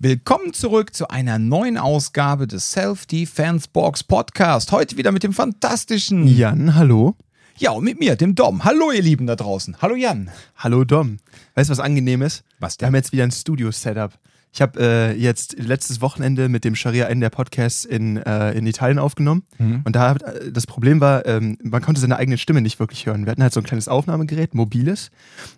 [0.00, 4.70] Willkommen zurück zu einer neuen Ausgabe des Self-Defense Box Podcast.
[4.70, 7.16] Heute wieder mit dem fantastischen Jan, hallo.
[7.56, 8.62] Ja, und mit mir, dem Dom.
[8.62, 9.78] Hallo, ihr Lieben da draußen.
[9.82, 10.30] Hallo, Jan.
[10.54, 11.16] Hallo Dom.
[11.56, 12.44] Weißt du, was angenehm ist?
[12.60, 14.12] Was Wir haben jetzt wieder ein Studio-Setup.
[14.52, 18.66] Ich habe äh, jetzt letztes Wochenende mit dem Sharia N der Podcast in, äh, in
[18.66, 19.42] Italien aufgenommen.
[19.58, 19.82] Mhm.
[19.84, 23.06] Und da hat, äh, das Problem war, ähm, man konnte seine eigene Stimme nicht wirklich
[23.06, 23.24] hören.
[23.26, 25.10] Wir hatten halt so ein kleines Aufnahmegerät, mobiles.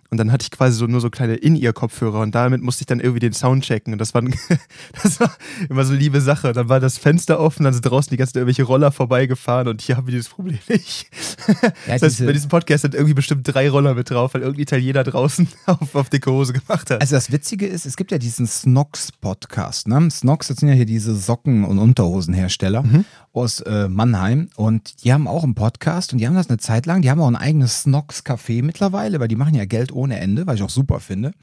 [0.09, 2.99] Und dann hatte ich quasi so nur so kleine In-Ear-Kopfhörer und damit musste ich dann
[2.99, 3.93] irgendwie den Sound checken.
[3.93, 4.21] Und das war,
[5.03, 5.31] das war
[5.69, 6.51] immer so eine liebe Sache.
[6.51, 9.95] Dann war das Fenster offen, dann sind draußen die ganzen irgendwelche Roller vorbeigefahren und hier
[9.95, 11.09] haben wir dieses Problem nicht.
[11.51, 14.41] Ja, das heißt, diese- bei diesem Podcast sind irgendwie bestimmt drei Roller mit drauf, weil
[14.41, 17.01] irgendein Italiener draußen auf, auf dicke Hose gemacht hat.
[17.01, 18.45] Also das Witzige ist, es gibt ja diesen
[18.81, 19.87] Snox-Podcast.
[19.87, 20.09] Ne?
[20.09, 22.83] Snox, das sind ja hier diese Socken- und Unterhosenhersteller
[23.31, 24.49] aus äh, Mannheim.
[24.55, 27.01] Und die haben auch einen Podcast und die haben das eine Zeit lang.
[27.01, 30.55] Die haben auch ein eigenes Snox-Café mittlerweile, weil die machen ja Geld ohne Ende, was
[30.55, 31.33] ich auch super finde.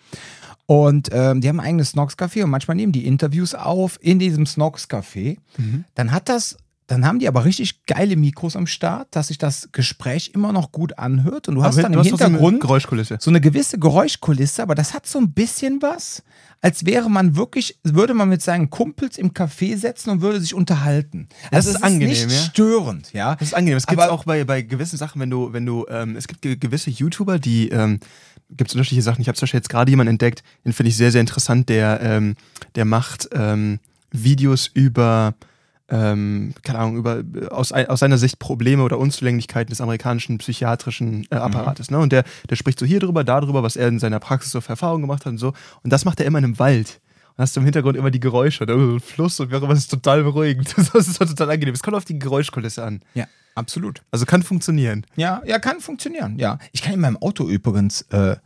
[0.66, 4.44] Und ähm, die haben ein eigenes Snox-Café und manchmal nehmen die Interviews auf in diesem
[4.44, 5.36] Snox-Café.
[5.94, 6.56] Dann hat das,
[6.88, 10.72] dann haben die aber richtig geile Mikros am Start, dass sich das Gespräch immer noch
[10.72, 11.46] gut anhört.
[11.46, 13.18] Und du hast Aber dann du im hast doch so eine Hintergrund Geräuschkulisse.
[13.20, 16.22] so eine gewisse Geräuschkulisse, aber das hat so ein bisschen was,
[16.62, 20.54] als wäre man wirklich, würde man mit seinen Kumpels im Café setzen und würde sich
[20.54, 21.28] unterhalten.
[21.50, 22.38] Das Also ist es angenehm, nicht ja.
[22.38, 23.34] störend, ja.
[23.34, 23.76] Das ist angenehm.
[23.76, 26.56] Es gibt auch bei, bei gewissen Sachen, wenn du, wenn du, ähm, es gibt ge
[26.56, 28.00] gewisse YouTuber, die, ähm,
[28.48, 29.20] gibt es unterschiedliche Sachen.
[29.20, 32.00] Ich habe zum Beispiel jetzt gerade jemanden entdeckt, den finde ich sehr, sehr interessant, der,
[32.00, 32.34] ähm,
[32.76, 33.78] der macht ähm,
[34.10, 35.34] Videos über,
[35.90, 41.36] ähm, keine Ahnung, über aus, aus seiner Sicht Probleme oder Unzulänglichkeiten des amerikanischen psychiatrischen äh,
[41.36, 41.90] Apparates.
[41.90, 41.98] Ne?
[41.98, 44.60] Und der, der spricht so hier drüber, da drüber, was er in seiner Praxis so
[44.60, 45.54] für Erfahrungen gemacht hat und so.
[45.82, 47.00] Und das macht er immer in einem Wald.
[47.36, 49.56] Und hast du im Hintergrund immer die Geräusche und irgendwo so ein Fluss und wie
[49.56, 50.74] auch immer, das ist total beruhigend.
[50.76, 51.74] Das ist total angenehm.
[51.74, 53.00] Es kommt auf die Geräuschkulisse an.
[53.14, 54.02] Ja, absolut.
[54.10, 55.06] Also kann funktionieren.
[55.16, 56.58] Ja, ja, kann funktionieren, ja.
[56.72, 58.36] Ich kann in meinem Auto übrigens äh,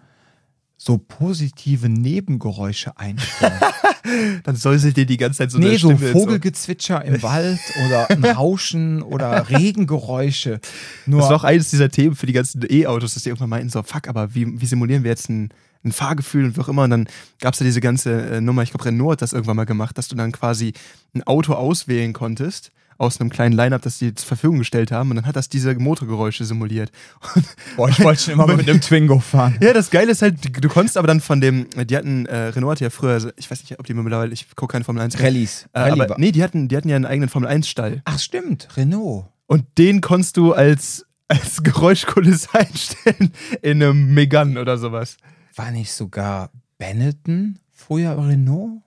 [0.85, 3.61] so positive Nebengeräusche einstellen.
[4.43, 6.11] Dann säuselt dir die ganze Zeit so nee, eine so Stimme.
[6.11, 10.61] Vogelgezwitscher im Wald oder ein Rauschen oder Regengeräusche.
[11.07, 13.71] Nur Das war auch eines dieser Themen für die ganzen E-Autos, dass die irgendwann meinten,
[13.71, 15.51] so, fuck, aber wie, wie simulieren wir jetzt ein,
[15.85, 16.83] ein Fahrgefühl und wie auch immer.
[16.83, 17.09] Und dann
[17.41, 19.97] gab es ja diese ganze äh, Nummer, ich glaube, Renault hat das irgendwann mal gemacht,
[19.97, 20.73] dass du dann quasi
[21.15, 25.17] ein Auto auswählen konntest aus einem kleinen Line-Up, das die zur Verfügung gestellt haben und
[25.17, 26.91] dann hat das diese Motorgeräusche simuliert.
[27.35, 27.45] Und
[27.77, 29.57] Boah, ich wollte schon immer mal mit einem Twingo fahren.
[29.61, 32.77] ja, das Geile ist halt, du, konntest aber dann von dem, die hatten, äh, Renault
[32.77, 35.25] hatte ja früher, ich weiß nicht, ob die mittlerweile, ich gucke keine Formel 1 mehr.
[35.25, 35.67] Rallyes.
[35.73, 38.03] Äh, Rallye aber nee, die hatten, die hatten ja einen eigenen Formel 1-Stall.
[38.05, 39.27] Ach stimmt, Renault.
[39.47, 45.17] Und den konntest du als, als Geräuschkulisse einstellen in einem Megane oder sowas.
[45.55, 48.83] War nicht sogar Benetton früher Renault?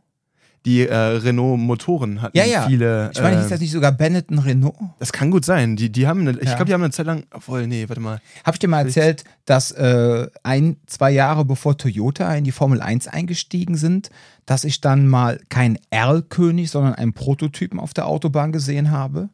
[0.65, 2.67] Die äh, Renault-Motoren hatten Ja, ja.
[2.67, 3.11] viele.
[3.13, 4.75] Ich meine, äh, hieß das nicht sogar Benetton Renault?
[4.99, 5.75] das kann gut sein.
[5.75, 6.55] Die, die haben, eine, ich Ja.
[6.55, 7.23] glaube, die haben eine Zeit lang.
[7.31, 8.19] Obwohl, nee, warte mal.
[8.43, 12.81] Habe ich dir mal erzählt, dass äh, ein, zwei Jahre bevor Toyota in die Formel
[12.81, 14.09] 1 eingestiegen sind,
[14.45, 19.29] dass ich dann mal keinen R-König, sondern einen Prototypen auf der Autobahn gesehen habe?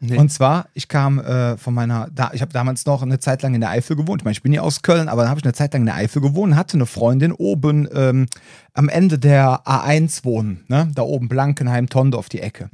[0.00, 0.16] Nee.
[0.16, 3.54] Und zwar, ich kam äh, von meiner, da, ich habe damals noch eine Zeit lang
[3.54, 4.22] in der Eifel gewohnt.
[4.22, 5.86] Ich meine, ich bin ja aus Köln, aber dann habe ich eine Zeit lang in
[5.86, 8.26] der Eifel gewohnt, hatte eine Freundin oben ähm,
[8.74, 10.88] am Ende der A1 wohnen, ne?
[10.94, 12.68] da oben Blankenheim, Tondorf, die Ecke.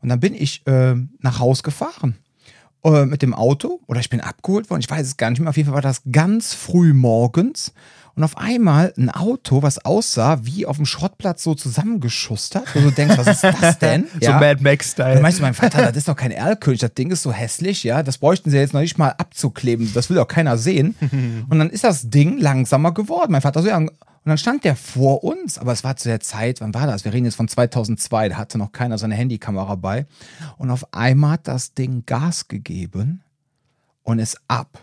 [0.00, 2.16] Und dann bin ich ähm, nach Haus gefahren
[2.82, 5.50] äh, mit dem Auto oder ich bin abgeholt worden, ich weiß es gar nicht mehr.
[5.50, 7.74] Auf jeden Fall war das ganz früh morgens
[8.14, 12.74] und auf einmal ein Auto, was aussah wie auf dem Schrottplatz so zusammengeschustert.
[12.74, 14.06] Wo du denkst, was ist das denn?
[14.20, 15.20] So Mad Dann Max-Style.
[15.20, 18.02] meinst du, mein Vater, das ist doch kein Erlkönig, das Ding ist so hässlich, ja,
[18.02, 20.94] das bräuchten sie jetzt noch nicht mal abzukleben, das will doch keiner sehen.
[21.48, 23.32] Und dann ist das Ding langsamer geworden.
[23.32, 23.78] Mein Vater so, ja,
[24.22, 27.06] und dann stand der vor uns, aber es war zu der Zeit, wann war das?
[27.06, 30.06] Wir reden jetzt von 2002, da hatte noch keiner seine Handykamera bei.
[30.58, 33.22] Und auf einmal hat das Ding Gas gegeben
[34.02, 34.78] und ist ab.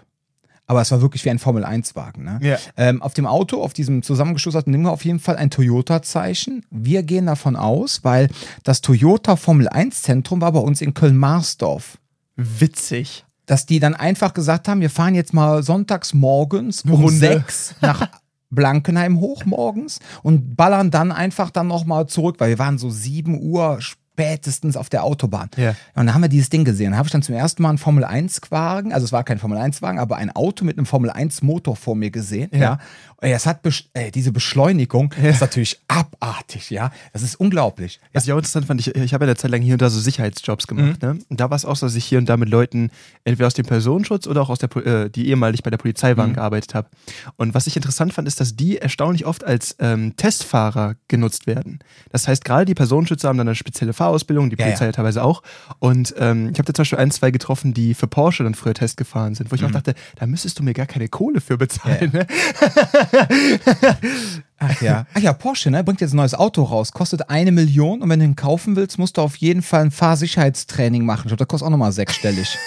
[0.67, 2.23] Aber es war wirklich wie ein Formel-1-Wagen.
[2.23, 2.39] Ne?
[2.41, 2.57] Ja.
[2.75, 6.65] Ähm, auf dem Auto, auf diesem zusammengeschusterten Ding war auf jeden Fall ein Toyota-Zeichen.
[6.69, 8.29] Wir gehen davon aus, weil
[8.63, 11.97] das Toyota Formel-1-Zentrum war bei uns in Köln-Marsdorf.
[12.35, 13.25] Witzig.
[13.45, 17.11] Dass die dann einfach gesagt haben, wir fahren jetzt mal sonntags morgens um Runde.
[17.17, 18.09] sechs nach
[18.49, 23.41] Blankenheim hoch morgens und ballern dann einfach dann nochmal zurück, weil wir waren so 7
[23.41, 23.79] Uhr
[24.17, 25.49] spätestens auf der Autobahn.
[25.57, 25.69] Ja.
[25.69, 26.91] Und dann haben wir dieses Ding gesehen.
[26.91, 30.17] Da habe ich dann zum ersten Mal einen Formel-1-Wagen, also es war kein Formel-1-Wagen, aber
[30.17, 32.49] ein Auto mit einem Formel-1-Motor vor mir gesehen.
[32.51, 32.59] Ja.
[32.59, 32.79] Ja.
[33.19, 36.91] Ey, das hat besch- ey, diese Beschleunigung ist natürlich abartig, ja.
[37.13, 37.99] Das ist unglaublich.
[38.13, 39.89] Was ich auch interessant fand, ich, ich habe ja eine Zeit lang hier und da
[39.89, 41.01] so Sicherheitsjobs gemacht.
[41.01, 41.07] Mhm.
[41.09, 41.19] Ne?
[41.29, 42.91] Und da war es auch so, dass ich hier und da mit Leuten
[43.23, 46.17] entweder aus dem Personenschutz oder auch aus der, äh, die ehemalig bei der Polizei Mhm.
[46.17, 46.89] waren, gearbeitet habe.
[47.37, 51.79] Und was ich interessant fand, ist, dass die erstaunlich oft als ähm, Testfahrer genutzt werden.
[52.11, 54.89] Das heißt, gerade die Personenschützer haben dann eine spezielle Fahrausbildung, die Ja, Polizei ja.
[54.89, 55.41] ja teilweise auch.
[55.79, 58.75] Und ähm, ich habe da zum Beispiel ein, zwei getroffen, die für Porsche dann früher
[58.75, 59.61] Test gefahren sind, wo Mhm.
[59.61, 62.11] ich auch dachte, da müsstest du mir gar keine Kohle für bezahlen.
[62.13, 62.27] Ne?
[64.59, 65.05] Ach ja.
[65.13, 65.83] Ach ja, Porsche, ne?
[65.83, 66.91] Bringt jetzt ein neues Auto raus.
[66.91, 69.91] Kostet eine Million und wenn du ihn kaufen willst, musst du auf jeden Fall ein
[69.91, 71.23] Fahrsicherheitstraining machen.
[71.25, 72.57] Ich glaube, das kostet auch nochmal sechsstellig.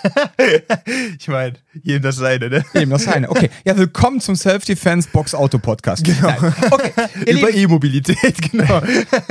[1.18, 2.64] ich meine, jedem das seine, ne?
[2.74, 3.30] Jedem das seine.
[3.30, 3.50] Okay.
[3.64, 6.04] Ja, willkommen zum Self-Defense Box Auto Podcast.
[6.04, 6.28] Genau.
[6.28, 6.54] Nein.
[6.70, 6.92] Okay.
[7.26, 8.80] Über E-Mobilität, genau.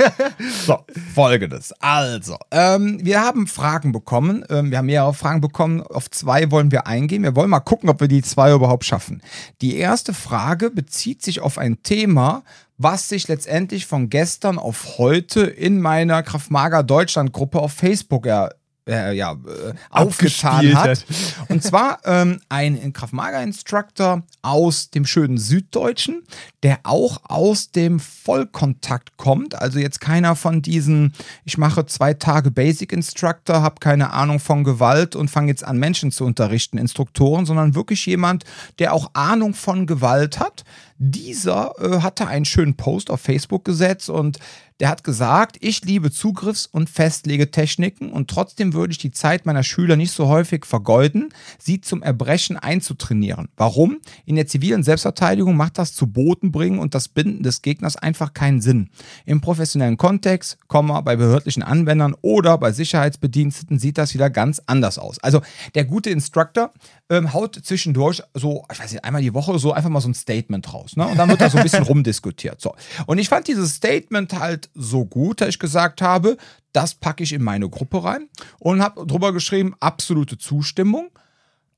[0.66, 0.78] so,
[1.14, 1.72] folgendes.
[1.80, 4.44] Also, ähm, wir haben Fragen bekommen.
[4.48, 5.82] Ähm, wir haben mehrere Fragen bekommen.
[5.82, 7.22] Auf zwei wollen wir eingehen.
[7.22, 9.22] Wir wollen mal gucken, ob wir die zwei überhaupt schaffen.
[9.60, 12.42] Die erste Frage bezieht sich auf ein Thema,
[12.78, 18.54] was sich letztendlich von gestern auf heute in meiner Kraftmager Deutschland Gruppe auf Facebook er,
[18.88, 20.88] äh, ja, äh, aufgetan hat.
[20.88, 21.04] hat.
[21.48, 26.22] Und zwar ähm, ein Kraftmager-Instructor aus dem schönen Süddeutschen,
[26.62, 29.54] der auch aus dem Vollkontakt kommt.
[29.54, 31.12] Also jetzt keiner von diesen,
[31.44, 35.78] ich mache zwei Tage Basic Instructor, habe keine Ahnung von Gewalt und fange jetzt an,
[35.78, 38.44] Menschen zu unterrichten, Instruktoren, sondern wirklich jemand,
[38.78, 40.64] der auch Ahnung von Gewalt hat.
[41.02, 44.38] Dieser äh, hatte einen schönen Post auf Facebook gesetzt und
[44.80, 49.62] der hat gesagt, ich liebe Zugriffs- und Festlegetechniken und trotzdem würde ich die Zeit meiner
[49.62, 53.48] Schüler nicht so häufig vergeuden, sie zum Erbrechen einzutrainieren.
[53.56, 54.00] Warum?
[54.24, 58.32] In der zivilen Selbstverteidigung macht das zu Boten bringen und das Binden des Gegners einfach
[58.32, 58.88] keinen Sinn.
[59.26, 65.18] Im professionellen Kontext, bei behördlichen Anwendern oder bei Sicherheitsbediensteten sieht das wieder ganz anders aus.
[65.18, 65.42] Also
[65.74, 66.72] der gute Instructor
[67.10, 70.14] ähm, haut zwischendurch so, ich weiß nicht, einmal die Woche so einfach mal so ein
[70.14, 70.89] Statement raus.
[70.96, 71.06] Ne?
[71.06, 72.60] Und dann wird da so ein bisschen rumdiskutiert.
[72.60, 72.74] So.
[73.06, 76.36] Und ich fand dieses Statement halt so gut, dass ich gesagt habe,
[76.72, 78.28] das packe ich in meine Gruppe rein
[78.58, 81.10] und habe drüber geschrieben, absolute Zustimmung.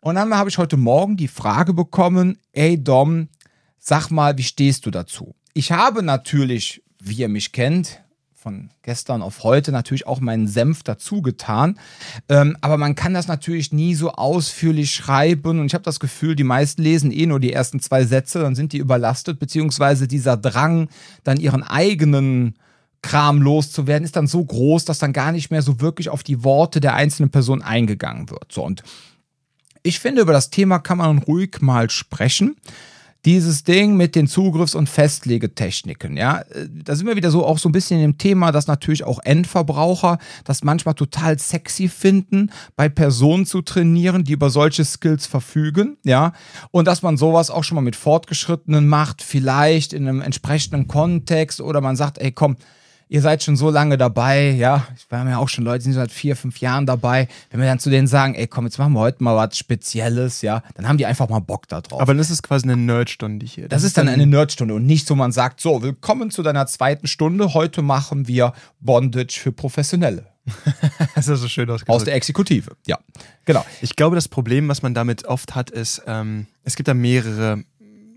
[0.00, 3.28] Und dann habe ich heute Morgen die Frage bekommen, ey Dom,
[3.78, 5.34] sag mal, wie stehst du dazu?
[5.54, 8.01] Ich habe natürlich, wie ihr mich kennt,
[8.42, 11.78] von gestern auf heute natürlich auch meinen Senf dazu getan.
[12.28, 15.60] Ähm, aber man kann das natürlich nie so ausführlich schreiben.
[15.60, 18.56] Und ich habe das Gefühl, die meisten lesen eh nur die ersten zwei Sätze, dann
[18.56, 20.88] sind die überlastet, beziehungsweise dieser Drang,
[21.22, 22.56] dann ihren eigenen
[23.00, 26.42] Kram loszuwerden, ist dann so groß, dass dann gar nicht mehr so wirklich auf die
[26.42, 28.50] Worte der einzelnen Person eingegangen wird.
[28.50, 28.82] So, und
[29.84, 32.56] ich finde, über das Thema kann man ruhig mal sprechen
[33.24, 37.58] dieses Ding mit den Zugriffs- und Festlegetechniken, ja, äh, da sind wir wieder so auch
[37.58, 42.88] so ein bisschen im Thema, dass natürlich auch Endverbraucher das manchmal total sexy finden, bei
[42.88, 46.32] Personen zu trainieren, die über solche Skills verfügen, ja,
[46.70, 51.60] und dass man sowas auch schon mal mit Fortgeschrittenen macht, vielleicht in einem entsprechenden Kontext
[51.60, 52.56] oder man sagt, ey, komm,
[53.12, 55.92] ihr seid schon so lange dabei, ja, wir haben ja auch schon Leute, die sind
[55.92, 57.28] seit vier, fünf Jahren dabei.
[57.50, 60.40] Wenn wir dann zu denen sagen, ey, komm, jetzt machen wir heute mal was Spezielles,
[60.40, 62.00] ja, dann haben die einfach mal Bock da drauf.
[62.00, 63.68] Aber das ist quasi eine Nerdstunde hier.
[63.68, 66.66] Das, das ist dann eine Nerdstunde und nicht so, man sagt, so, willkommen zu deiner
[66.66, 67.52] zweiten Stunde.
[67.52, 70.32] Heute machen wir Bondage für Professionelle.
[71.14, 71.94] das ist so schön ausgedrückt.
[71.94, 72.98] Aus der Exekutive, ja.
[73.44, 73.64] Genau.
[73.82, 77.62] Ich glaube, das Problem, was man damit oft hat, ist, ähm, es gibt da mehrere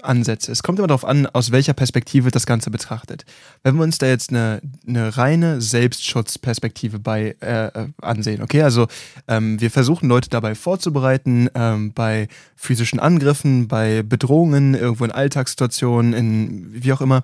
[0.05, 0.51] Ansätze.
[0.51, 3.25] Es kommt immer darauf an, aus welcher Perspektive das Ganze betrachtet.
[3.63, 8.87] Wenn wir uns da jetzt eine, eine reine Selbstschutzperspektive bei äh, äh, ansehen, okay, also
[9.27, 16.13] ähm, wir versuchen Leute dabei vorzubereiten, ähm, bei physischen Angriffen, bei Bedrohungen, irgendwo in Alltagssituationen,
[16.13, 17.23] in wie auch immer,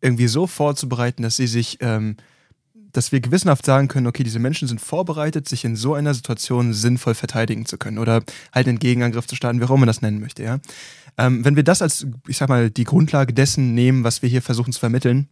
[0.00, 2.16] irgendwie so vorzubereiten, dass sie sich ähm,
[2.92, 6.74] dass wir gewissenhaft sagen können, okay, diese Menschen sind vorbereitet, sich in so einer Situation
[6.74, 10.02] sinnvoll verteidigen zu können oder halt einen Gegenangriff zu starten, wie auch immer man das
[10.02, 10.58] nennen möchte, ja.
[11.18, 14.42] Ähm, wenn wir das als, ich sag mal, die Grundlage dessen nehmen, was wir hier
[14.42, 15.28] versuchen zu vermitteln,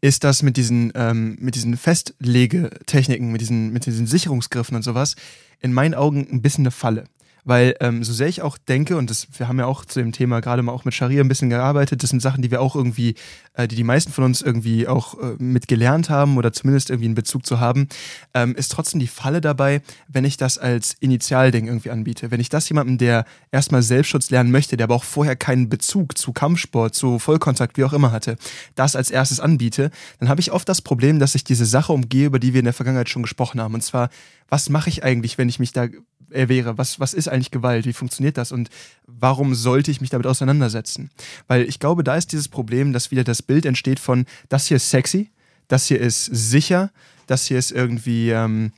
[0.00, 5.16] ist das mit diesen, ähm, mit diesen Festlegetechniken, mit diesen, mit diesen Sicherungsgriffen und sowas,
[5.60, 7.04] in meinen Augen ein bisschen eine Falle.
[7.44, 10.12] Weil ähm, so sehr ich auch denke, und das, wir haben ja auch zu dem
[10.12, 12.74] Thema gerade mal auch mit Scharia ein bisschen gearbeitet, das sind Sachen, die wir auch
[12.74, 13.14] irgendwie,
[13.52, 17.06] äh, die die meisten von uns irgendwie auch äh, mit gelernt haben oder zumindest irgendwie
[17.06, 17.88] einen Bezug zu haben,
[18.32, 22.30] ähm, ist trotzdem die Falle dabei, wenn ich das als Initialding irgendwie anbiete.
[22.30, 26.16] Wenn ich das jemandem, der erstmal Selbstschutz lernen möchte, der aber auch vorher keinen Bezug
[26.16, 28.36] zu Kampfsport, zu Vollkontakt, wie auch immer hatte,
[28.74, 32.26] das als erstes anbiete, dann habe ich oft das Problem, dass ich diese Sache umgehe,
[32.26, 33.74] über die wir in der Vergangenheit schon gesprochen haben.
[33.74, 34.08] Und zwar,
[34.48, 35.88] was mache ich eigentlich, wenn ich mich da
[36.28, 36.78] wäre.
[36.78, 37.86] Was, was ist eigentlich Gewalt?
[37.86, 38.52] Wie funktioniert das?
[38.52, 38.70] Und
[39.06, 41.10] warum sollte ich mich damit auseinandersetzen?
[41.46, 44.76] Weil ich glaube, da ist dieses Problem, dass wieder das Bild entsteht von, das hier
[44.76, 45.30] ist sexy,
[45.68, 46.90] das hier ist sicher,
[47.26, 48.72] das hier ist irgendwie, ähm,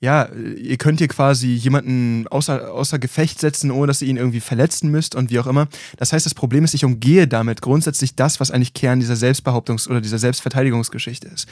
[0.00, 4.40] ja, ihr könnt hier quasi jemanden außer, außer Gefecht setzen, ohne dass ihr ihn irgendwie
[4.40, 5.68] verletzen müsst und wie auch immer.
[5.96, 9.88] Das heißt, das Problem ist, ich umgehe damit grundsätzlich das, was eigentlich Kern dieser Selbstbehauptungs-
[9.88, 11.48] oder dieser Selbstverteidigungsgeschichte ist.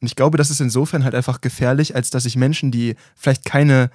[0.00, 3.44] Und ich glaube, das ist insofern halt einfach gefährlich, als dass ich Menschen, die vielleicht
[3.44, 3.90] keine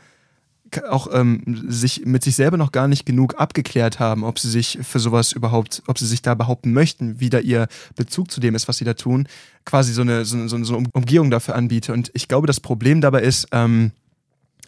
[0.89, 4.79] auch ähm, sich mit sich selber noch gar nicht genug abgeklärt haben, ob sie sich
[4.81, 8.55] für sowas überhaupt, ob sie sich da behaupten möchten, wie da ihr Bezug zu dem
[8.55, 9.27] ist, was sie da tun,
[9.65, 11.93] quasi so eine, so, so, so eine Umgehung dafür anbiete.
[11.93, 13.91] Und ich glaube, das Problem dabei ist, ähm,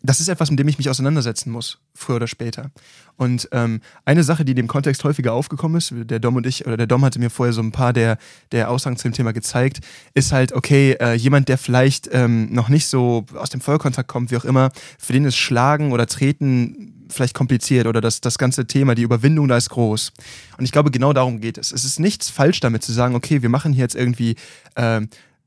[0.05, 2.71] das ist etwas, mit dem ich mich auseinandersetzen muss, früher oder später.
[3.17, 6.65] Und ähm, eine Sache, die in dem Kontext häufiger aufgekommen ist, der Dom und ich,
[6.65, 8.17] oder der Dom hatte mir vorher so ein paar der,
[8.51, 9.79] der Aussagen zu dem Thema gezeigt,
[10.13, 14.31] ist halt, okay, äh, jemand, der vielleicht ähm, noch nicht so aus dem Vollkontakt kommt,
[14.31, 18.65] wie auch immer, für den ist Schlagen oder Treten vielleicht kompliziert oder das, das ganze
[18.65, 20.11] Thema, die Überwindung da ist groß.
[20.57, 21.71] Und ich glaube, genau darum geht es.
[21.71, 24.35] Es ist nichts falsch damit zu sagen, okay, wir machen hier jetzt irgendwie
[24.75, 25.01] äh,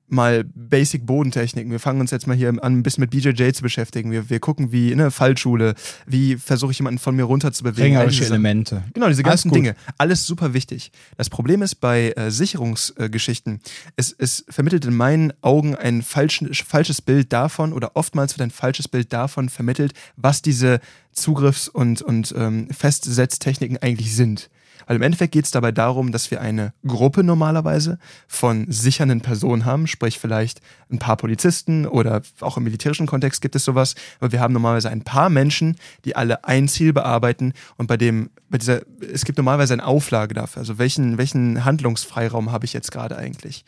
[0.09, 1.71] mal Basic Bodentechniken.
[1.71, 4.11] Wir fangen uns jetzt mal hier an, ein bisschen mit BJJ zu beschäftigen.
[4.11, 5.75] Wir, wir gucken, wie, ne, Fallschule,
[6.07, 7.97] wie versuche ich jemanden von mir runter zu bewegen.
[7.97, 8.85] Ringerische Elemente.
[8.95, 9.75] Genau, diese ganzen Dinge.
[9.99, 10.91] Alles super wichtig.
[11.17, 16.43] Das Problem ist bei äh, Sicherungsgeschichten, äh, es, es vermittelt in meinen Augen ein falsch,
[16.67, 20.81] falsches Bild davon oder oftmals wird ein falsches Bild davon vermittelt, was diese
[21.13, 24.51] Zugriffs- und, und ähm, Festsetztechniken eigentlich sind.
[24.87, 29.65] Weil im Endeffekt geht es dabei darum, dass wir eine Gruppe normalerweise von sichernden Personen
[29.65, 34.33] haben, sprich vielleicht ein paar Polizisten oder auch im militärischen Kontext gibt es sowas, aber
[34.33, 38.59] wir haben normalerweise ein paar Menschen, die alle ein Ziel bearbeiten und bei dem, bei
[38.59, 38.81] dieser,
[39.13, 40.61] es gibt normalerweise eine Auflage dafür.
[40.61, 43.65] Also welchen, welchen Handlungsfreiraum habe ich jetzt gerade eigentlich?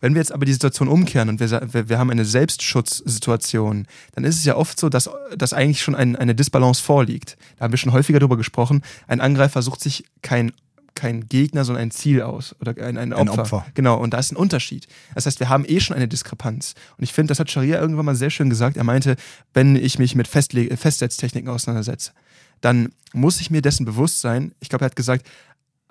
[0.00, 4.36] Wenn wir jetzt aber die Situation umkehren und wir, wir, haben eine Selbstschutzsituation, dann ist
[4.36, 7.36] es ja oft so, dass, dass eigentlich schon ein, eine Disbalance vorliegt.
[7.58, 8.82] Da haben wir schon häufiger darüber gesprochen.
[9.06, 10.52] Ein Angreifer sucht sich kein
[10.96, 13.32] kein Gegner, sondern ein Ziel aus oder ein, ein, Opfer.
[13.32, 13.66] ein Opfer.
[13.74, 14.86] Genau, und da ist ein Unterschied.
[15.14, 16.74] Das heißt, wir haben eh schon eine Diskrepanz.
[16.98, 18.76] Und ich finde, das hat Sharia irgendwann mal sehr schön gesagt.
[18.76, 19.16] Er meinte,
[19.54, 22.12] wenn ich mich mit Festle Festsetztechniken auseinandersetze,
[22.60, 24.52] dann muss ich mir dessen bewusst sein.
[24.60, 25.26] Ich glaube, er hat gesagt,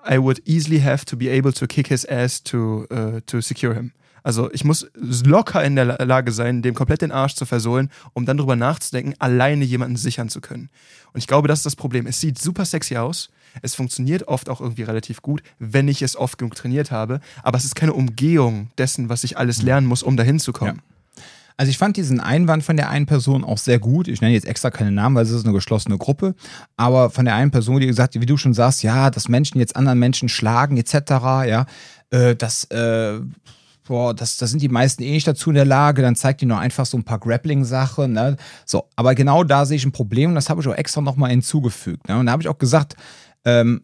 [0.08, 3.74] I would easily have to be able to kick his ass to, uh, to secure
[3.74, 3.92] him.
[4.22, 8.26] Also ich muss locker in der Lage sein, dem komplett den Arsch zu versohlen, um
[8.26, 10.70] dann darüber nachzudenken, alleine jemanden sichern zu können.
[11.12, 12.06] Und ich glaube, das ist das Problem.
[12.06, 13.30] Es sieht super sexy aus.
[13.62, 17.20] Es funktioniert oft auch irgendwie relativ gut, wenn ich es oft genug trainiert habe.
[17.42, 20.76] Aber es ist keine Umgehung dessen, was ich alles lernen muss, um dahin zu kommen.
[20.76, 21.22] Ja.
[21.60, 24.08] Also ich fand diesen Einwand von der einen Person auch sehr gut.
[24.08, 26.34] Ich nenne jetzt extra keine Namen, weil es ist eine geschlossene Gruppe.
[26.78, 29.76] Aber von der einen Person, die gesagt, wie du schon sagst, ja, dass Menschen jetzt
[29.76, 30.94] anderen Menschen schlagen etc.
[31.46, 31.66] Ja,
[32.08, 33.20] äh, das äh,
[33.90, 36.46] boah, das, das sind die meisten eh nicht dazu in der Lage, dann zeigt die
[36.46, 38.12] nur einfach so ein paar Grappling-Sachen.
[38.12, 38.36] Ne?
[38.64, 41.30] So, aber genau da sehe ich ein Problem und das habe ich auch extra nochmal
[41.30, 42.08] hinzugefügt.
[42.08, 42.16] Ne?
[42.16, 42.94] Und da habe ich auch gesagt,
[43.44, 43.80] ähm,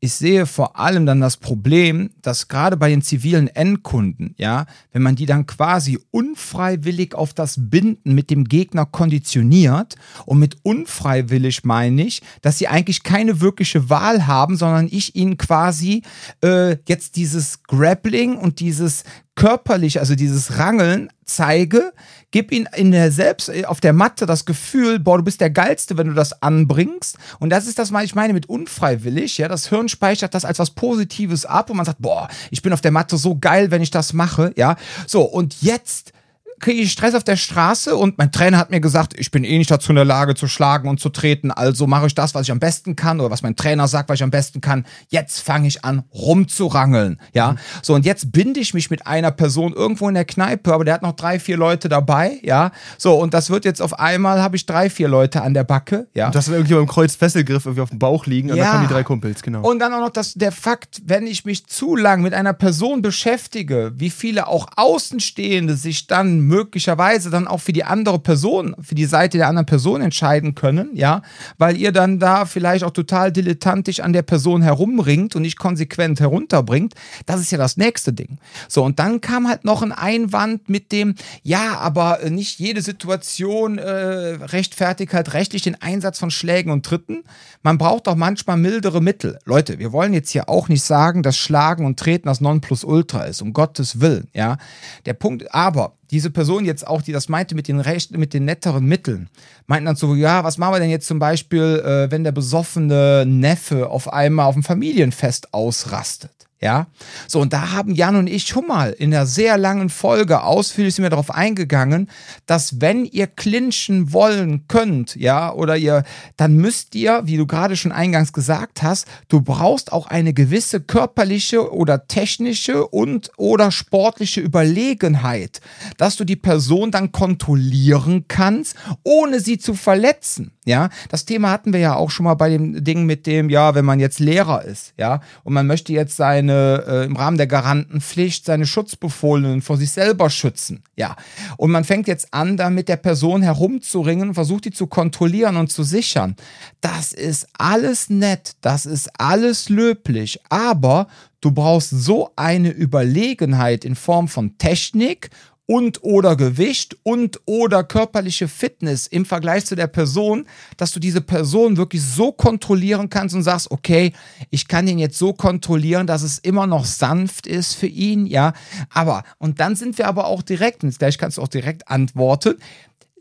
[0.00, 5.02] ich sehe vor allem dann das Problem, dass gerade bei den zivilen Endkunden, ja, wenn
[5.02, 11.64] man die dann quasi unfreiwillig auf das Binden mit dem Gegner konditioniert und mit unfreiwillig
[11.64, 16.02] meine ich, dass sie eigentlich keine wirkliche Wahl haben, sondern ich ihnen quasi
[16.44, 21.92] äh, jetzt dieses Grappling und dieses körperlich, also dieses Rangeln zeige,
[22.30, 25.50] gib ihn in der selbst äh, auf der Matte das Gefühl, boah, du bist der
[25.50, 29.48] geilste, wenn du das anbringst und das ist das, was ich meine mit unfreiwillig, ja,
[29.48, 32.80] das Hirn speichert das als was positives ab und man sagt, boah, ich bin auf
[32.80, 34.76] der Matte so geil, wenn ich das mache, ja.
[35.06, 36.12] So, und jetzt
[36.60, 39.58] kriege ich Stress auf der Straße und mein Trainer hat mir gesagt, ich bin eh
[39.58, 42.42] nicht dazu in der Lage zu schlagen und zu treten, also mache ich das, was
[42.42, 44.86] ich am besten kann oder was mein Trainer sagt, was ich am besten kann.
[45.08, 47.52] Jetzt fange ich an rumzurangeln, ja.
[47.52, 47.58] Mhm.
[47.82, 50.94] So und jetzt binde ich mich mit einer Person irgendwo in der Kneipe, aber der
[50.94, 52.72] hat noch drei, vier Leute dabei, ja.
[52.98, 56.08] So und das wird jetzt auf einmal habe ich drei, vier Leute an der Backe,
[56.14, 56.26] ja.
[56.26, 58.64] Und das ist irgendwie beim Kreuz Fesselgriff irgendwie auf dem Bauch liegen und ja.
[58.64, 59.60] dann kommen die drei Kumpels, genau.
[59.60, 63.02] Und dann auch noch das, der Fakt, wenn ich mich zu lang mit einer Person
[63.02, 68.94] beschäftige, wie viele auch Außenstehende sich dann möglicherweise dann auch für die andere Person, für
[68.94, 71.22] die Seite der anderen Person entscheiden können, ja,
[71.58, 76.20] weil ihr dann da vielleicht auch total dilettantisch an der Person herumringt und nicht konsequent
[76.20, 76.94] herunterbringt.
[77.26, 78.38] Das ist ja das nächste Ding.
[78.68, 83.78] So, und dann kam halt noch ein Einwand mit dem, ja, aber nicht jede Situation
[83.78, 87.24] äh, rechtfertigt halt rechtlich den Einsatz von Schlägen und Tritten.
[87.62, 89.38] Man braucht auch manchmal mildere Mittel.
[89.44, 93.42] Leute, wir wollen jetzt hier auch nicht sagen, dass Schlagen und Treten das Nonplusultra ist,
[93.42, 94.58] um Gottes Willen, ja.
[95.04, 98.44] Der Punkt, aber diese Person jetzt auch, die das meinte mit den recht, mit den
[98.44, 99.28] netteren Mitteln,
[99.66, 103.24] meinten dann so, ja, was machen wir denn jetzt zum Beispiel, äh, wenn der besoffene
[103.26, 106.30] Neffe auf einmal auf dem Familienfest ausrastet?
[106.58, 106.86] Ja,
[107.28, 110.94] so und da haben Jan und ich schon mal in einer sehr langen Folge ausführlich
[110.94, 112.08] sind wir darauf eingegangen,
[112.46, 116.04] dass wenn ihr clinchen wollen könnt, ja, oder ihr,
[116.38, 120.80] dann müsst ihr, wie du gerade schon eingangs gesagt hast, du brauchst auch eine gewisse
[120.80, 125.60] körperliche oder technische und oder sportliche Überlegenheit,
[125.98, 130.55] dass du die Person dann kontrollieren kannst, ohne sie zu verletzen.
[130.66, 133.76] Ja, das Thema hatten wir ja auch schon mal bei dem Ding mit dem, ja,
[133.76, 137.46] wenn man jetzt Lehrer ist, ja, und man möchte jetzt seine, äh, im Rahmen der
[137.46, 141.14] Garantenpflicht seine Schutzbefohlenen vor sich selber schützen, ja.
[141.56, 145.70] Und man fängt jetzt an, da mit der Person herumzuringen, versucht die zu kontrollieren und
[145.70, 146.34] zu sichern.
[146.80, 151.06] Das ist alles nett, das ist alles löblich, aber
[151.40, 155.30] du brauchst so eine Überlegenheit in Form von Technik
[155.66, 160.46] und oder Gewicht und oder körperliche Fitness im Vergleich zu der Person,
[160.76, 164.12] dass du diese Person wirklich so kontrollieren kannst und sagst, okay,
[164.50, 168.52] ich kann ihn jetzt so kontrollieren, dass es immer noch sanft ist für ihn, ja.
[168.90, 172.54] Aber, und dann sind wir aber auch direkt, und gleich kannst du auch direkt antworten,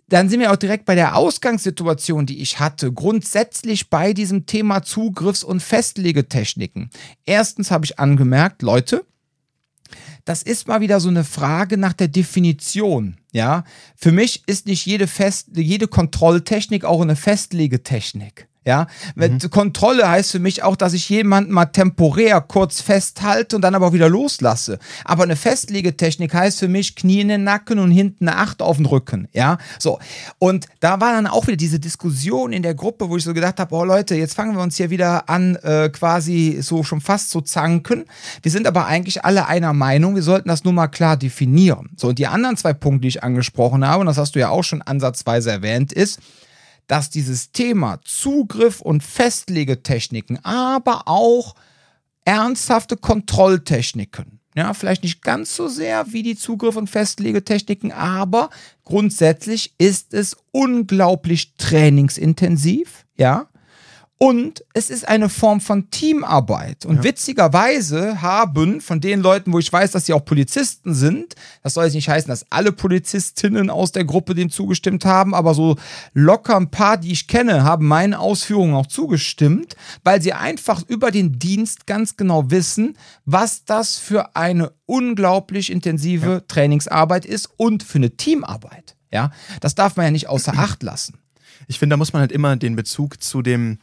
[0.08, 4.84] dann sind wir auch direkt bei der Ausgangssituation, die ich hatte, grundsätzlich bei diesem Thema
[4.84, 6.92] Zugriffs- und Festlegetechniken.
[7.26, 9.04] Erstens habe ich angemerkt, Leute,
[10.26, 13.18] das ist mal wieder so eine Frage nach der Definition.
[13.32, 13.64] Ja,
[13.96, 18.48] für mich ist nicht jede Fest, jede Kontrolltechnik auch eine Festlegetechnik.
[18.66, 19.38] Ja, mhm.
[19.52, 23.88] Kontrolle heißt für mich auch, dass ich jemanden mal temporär kurz festhalte und dann aber
[23.88, 24.80] auch wieder loslasse.
[25.04, 28.78] Aber eine Festlegetechnik heißt für mich Knie in den Nacken und hinten eine Acht auf
[28.78, 29.28] den Rücken.
[29.34, 30.00] Ja, so.
[30.40, 33.60] Und da war dann auch wieder diese Diskussion in der Gruppe, wo ich so gedacht
[33.60, 37.30] habe, oh Leute, jetzt fangen wir uns hier wieder an, äh, quasi so schon fast
[37.30, 38.06] zu zanken.
[38.42, 41.92] Wir sind aber eigentlich alle einer Meinung, wir sollten das nur mal klar definieren.
[41.98, 44.50] So, und die anderen zwei Punkte, die ich angesprochen habe, und das hast du ja
[44.50, 46.20] auch schon ansatzweise erwähnt, ist,
[46.88, 51.56] dass dieses Thema Zugriff und Festlegetechniken, aber auch
[52.26, 58.50] ernsthafte Kontrolltechniken, ja, vielleicht nicht ganz so sehr wie die Zugriff- und Festlegetechniken, aber
[58.86, 63.48] grundsätzlich ist es unglaublich trainingsintensiv, ja.
[64.18, 66.86] Und es ist eine Form von Teamarbeit.
[66.86, 67.04] Und ja.
[67.04, 71.84] witzigerweise haben von den Leuten, wo ich weiß, dass sie auch Polizisten sind, das soll
[71.84, 75.76] jetzt nicht heißen, dass alle Polizistinnen aus der Gruppe dem zugestimmt haben, aber so
[76.14, 81.12] locker ein paar, die ich kenne, haben meinen Ausführungen auch zugestimmt, weil sie einfach über
[81.12, 86.40] den Dienst ganz genau wissen, was das für eine unglaublich intensive ja.
[86.40, 88.96] Trainingsarbeit ist und für eine Teamarbeit.
[89.12, 91.20] Ja, das darf man ja nicht außer Acht lassen.
[91.68, 93.80] Ich finde, da muss man halt immer den Bezug zu dem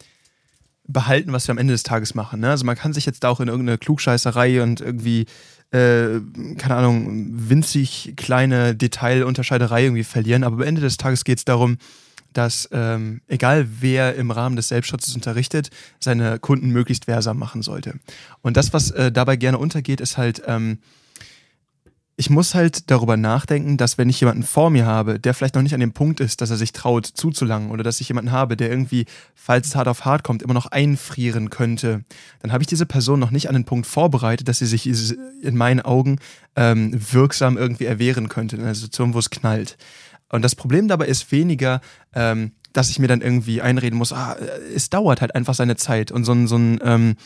[0.87, 2.41] behalten, was wir am Ende des Tages machen.
[2.41, 2.51] Ne?
[2.51, 5.27] Also man kann sich jetzt da auch in irgendeine Klugscheißerei und irgendwie,
[5.71, 6.21] äh,
[6.59, 11.79] keine Ahnung, winzig kleine Detailunterscheiderei irgendwie verlieren, aber am Ende des Tages geht es darum,
[12.33, 15.71] dass ähm, egal wer im Rahmen des Selbstschutzes unterrichtet,
[16.01, 17.95] seine Kunden möglichst wehrsam machen sollte.
[18.41, 20.79] Und das, was äh, dabei gerne untergeht, ist halt ähm,
[22.23, 25.63] ich muss halt darüber nachdenken, dass wenn ich jemanden vor mir habe, der vielleicht noch
[25.63, 28.57] nicht an dem Punkt ist, dass er sich traut zuzulangen oder dass ich jemanden habe,
[28.57, 32.05] der irgendwie, falls es hart auf hart kommt, immer noch einfrieren könnte,
[32.41, 35.57] dann habe ich diese Person noch nicht an den Punkt vorbereitet, dass sie sich in
[35.57, 36.21] meinen Augen
[36.55, 39.77] ähm, wirksam irgendwie erwehren könnte in einer Situation, wo es knallt.
[40.29, 41.81] Und das Problem dabei ist weniger,
[42.15, 44.37] ähm, dass ich mir dann irgendwie einreden muss, ah,
[44.73, 47.17] es dauert halt einfach seine Zeit und so ein, so ein ähm,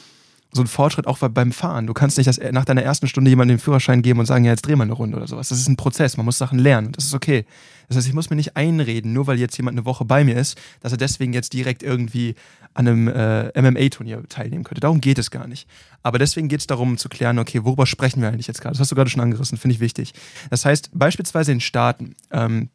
[0.56, 1.86] so ein Fortschritt auch beim Fahren.
[1.86, 4.52] Du kannst nicht das, nach deiner ersten Stunde jemandem den Führerschein geben und sagen, ja,
[4.52, 5.48] jetzt dreh mal eine Runde oder sowas.
[5.48, 7.46] Das ist ein Prozess, man muss Sachen lernen und das ist okay.
[7.88, 10.36] Das heißt, ich muss mir nicht einreden, nur weil jetzt jemand eine Woche bei mir
[10.36, 12.34] ist, dass er deswegen jetzt direkt irgendwie
[12.74, 14.80] an einem äh, MMA-Turnier teilnehmen könnte.
[14.80, 15.68] Darum geht es gar nicht.
[16.02, 18.72] Aber deswegen geht es darum zu klären, okay, worüber sprechen wir eigentlich jetzt gerade?
[18.72, 20.12] Das hast du gerade schon angerissen, finde ich wichtig.
[20.50, 22.70] Das heißt, beispielsweise in Staaten, ähm,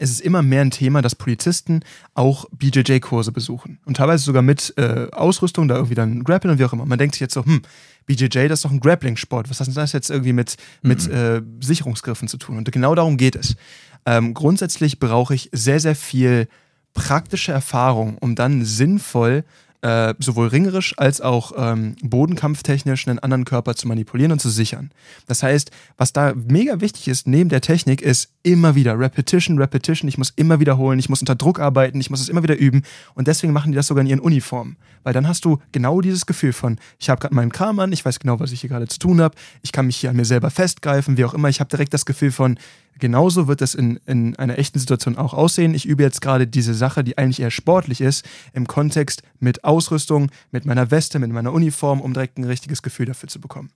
[0.00, 1.80] es ist immer mehr ein Thema, dass Polizisten
[2.14, 3.78] auch BJJ-Kurse besuchen.
[3.84, 6.86] Und teilweise sogar mit äh, Ausrüstung, da irgendwie dann Grappeln und wie auch immer.
[6.86, 7.60] Man denkt sich jetzt so, hm,
[8.06, 9.50] BJJ, das ist doch ein Grappling-Sport.
[9.50, 11.14] Was hat das jetzt irgendwie mit, mit mhm.
[11.14, 12.56] äh, Sicherungsgriffen zu tun?
[12.56, 13.56] Und genau darum geht es.
[14.06, 16.48] Ähm, grundsätzlich brauche ich sehr, sehr viel
[16.94, 19.44] praktische Erfahrung, um dann sinnvoll
[19.82, 24.90] äh, sowohl ringerisch als auch ähm, bodenkampftechnisch einen anderen Körper zu manipulieren und zu sichern.
[25.26, 30.08] Das heißt, was da mega wichtig ist neben der Technik, ist immer wieder Repetition, Repetition.
[30.08, 32.82] Ich muss immer wiederholen, ich muss unter Druck arbeiten, ich muss es immer wieder üben.
[33.14, 34.76] Und deswegen machen die das sogar in ihren Uniformen.
[35.02, 38.04] Weil dann hast du genau dieses Gefühl von, ich habe gerade meinen Kram an, ich
[38.04, 40.26] weiß genau, was ich hier gerade zu tun habe, ich kann mich hier an mir
[40.26, 41.48] selber festgreifen, wie auch immer.
[41.48, 42.58] Ich habe direkt das Gefühl von,
[43.00, 45.74] genauso wird es in, in einer echten Situation auch aussehen.
[45.74, 50.30] Ich übe jetzt gerade diese Sache, die eigentlich eher sportlich ist, im Kontext mit Ausrüstung,
[50.52, 53.70] mit meiner Weste, mit meiner Uniform, um direkt ein richtiges Gefühl dafür zu bekommen.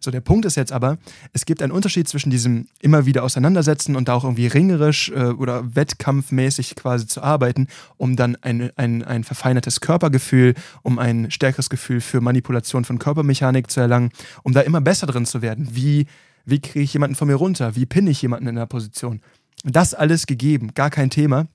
[0.00, 0.98] So, der Punkt ist jetzt aber,
[1.32, 5.26] es gibt einen Unterschied zwischen diesem immer wieder auseinandersetzen und da auch irgendwie ringerisch äh,
[5.26, 11.70] oder wettkampfmäßig quasi zu arbeiten, um dann ein, ein, ein verfeinertes Körpergefühl, um ein stärkeres
[11.70, 14.10] Gefühl für Manipulation von Körpermechanik zu erlangen,
[14.42, 15.68] um da immer besser drin zu werden.
[15.72, 16.06] Wie
[16.50, 17.76] wie kriege ich jemanden von mir runter?
[17.76, 19.20] Wie pinne ich jemanden in der Position?
[19.64, 21.46] Das alles gegeben, gar kein Thema.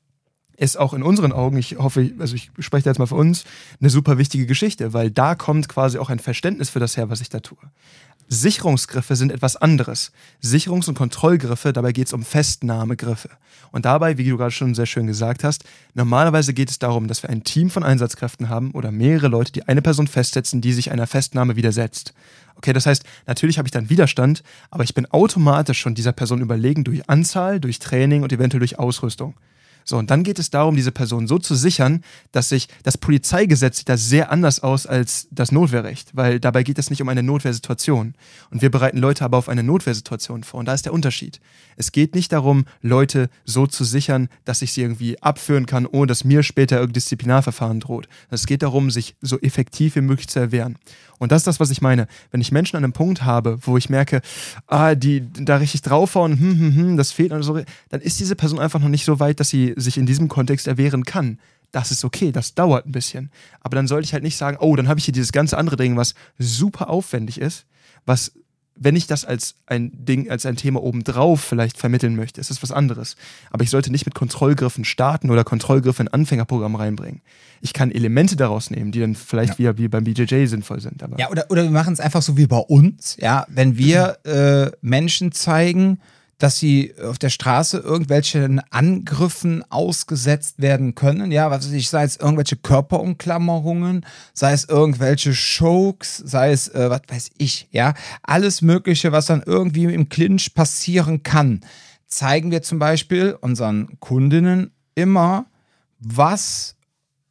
[0.58, 3.44] Ist auch in unseren Augen, ich hoffe, also ich spreche jetzt mal für uns,
[3.82, 7.20] eine super wichtige Geschichte, weil da kommt quasi auch ein Verständnis für das her, was
[7.20, 7.58] ich da tue.
[8.28, 10.12] Sicherungsgriffe sind etwas anderes.
[10.44, 13.30] Sicherungs- und Kontrollgriffe, dabei geht es um Festnahmegriffe.
[13.72, 17.24] Und dabei, wie du gerade schon sehr schön gesagt hast, normalerweise geht es darum, dass
[17.24, 20.92] wir ein Team von Einsatzkräften haben oder mehrere Leute, die eine Person festsetzen, die sich
[20.92, 22.14] einer Festnahme widersetzt.
[22.56, 26.42] Okay, das heißt, natürlich habe ich dann Widerstand, aber ich bin automatisch schon dieser Person
[26.42, 29.36] überlegen durch Anzahl, durch Training und eventuell durch Ausrüstung.
[29.88, 33.78] So, und dann geht es darum, diese Person so zu sichern, dass sich das Polizeigesetz
[33.78, 37.22] sieht da sehr anders aus als das Notwehrrecht, weil dabei geht es nicht um eine
[37.22, 38.16] Notwehrsituation.
[38.50, 40.60] Und wir bereiten Leute aber auf eine Notwehrsituation vor.
[40.60, 41.40] Und da ist der Unterschied.
[41.78, 46.08] Es geht nicht darum, Leute so zu sichern, dass ich sie irgendwie abführen kann, ohne
[46.08, 48.10] dass mir später irgendein Disziplinarverfahren droht.
[48.32, 50.78] Es geht darum, sich so effektiv wie möglich zu erwehren.
[51.18, 52.08] Und das ist das, was ich meine.
[52.32, 54.22] Wenn ich Menschen an einem Punkt habe, wo ich merke,
[54.68, 58.36] ah, die da richtig draufhauen, hm, hm, hm, das fehlt und so, dann ist diese
[58.36, 61.40] Person einfach noch nicht so weit, dass sie sich in diesem Kontext erwehren kann.
[61.72, 63.32] Das ist okay, das dauert ein bisschen.
[63.62, 65.76] Aber dann sollte ich halt nicht sagen, oh, dann habe ich hier dieses ganze andere
[65.76, 67.66] Ding, was super aufwendig ist,
[68.06, 68.32] was
[68.78, 72.62] wenn ich das als ein Ding, als ein Thema obendrauf vielleicht vermitteln möchte, ist das
[72.62, 73.16] was anderes.
[73.50, 77.22] Aber ich sollte nicht mit Kontrollgriffen starten oder Kontrollgriffe in Anfängerprogramm reinbringen.
[77.62, 79.58] Ich kann Elemente daraus nehmen, die dann vielleicht ja.
[79.60, 81.02] wieder wie beim BJJ sinnvoll sind.
[81.18, 84.72] Ja, oder, oder wir machen es einfach so wie bei uns, ja, wenn wir äh,
[84.82, 86.00] Menschen zeigen,
[86.38, 91.32] dass sie auf der Straße irgendwelchen Angriffen ausgesetzt werden können.
[91.32, 96.90] Ja, was weiß ich, sei es irgendwelche Körperumklammerungen, sei es irgendwelche Chokes, sei es, äh,
[96.90, 101.62] was weiß ich, ja, alles Mögliche, was dann irgendwie im Clinch passieren kann,
[102.08, 105.46] zeigen wir zum Beispiel unseren Kundinnen immer,
[106.00, 106.76] was,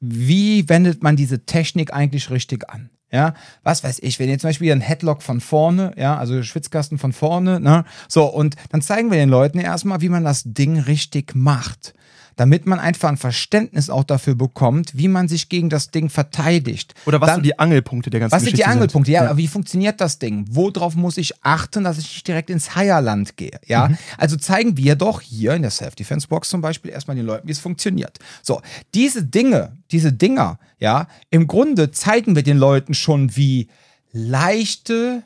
[0.00, 2.90] wie wendet man diese Technik eigentlich richtig an.
[3.14, 6.98] Ja, was weiß ich, wenn ihr zum Beispiel einen Headlock von vorne, ja, also Schwitzkasten
[6.98, 10.80] von vorne, ne, so, und dann zeigen wir den Leuten erstmal, wie man das Ding
[10.80, 11.94] richtig macht
[12.36, 16.94] damit man einfach ein Verständnis auch dafür bekommt, wie man sich gegen das Ding verteidigt.
[17.06, 19.10] Oder was Dann, sind die Angelpunkte der ganzen Was sind die Angelpunkte?
[19.10, 19.14] Sind?
[19.14, 20.46] Ja, ja, wie funktioniert das Ding?
[20.50, 23.58] Worauf muss ich achten, dass ich nicht direkt ins Heierland gehe?
[23.66, 23.98] Ja, mhm.
[24.18, 27.58] also zeigen wir doch hier in der Self-Defense-Box zum Beispiel erstmal den Leuten, wie es
[27.58, 28.18] funktioniert.
[28.42, 28.60] So,
[28.94, 33.68] diese Dinge, diese Dinger, ja, im Grunde zeigen wir den Leuten schon, wie
[34.12, 35.22] leichte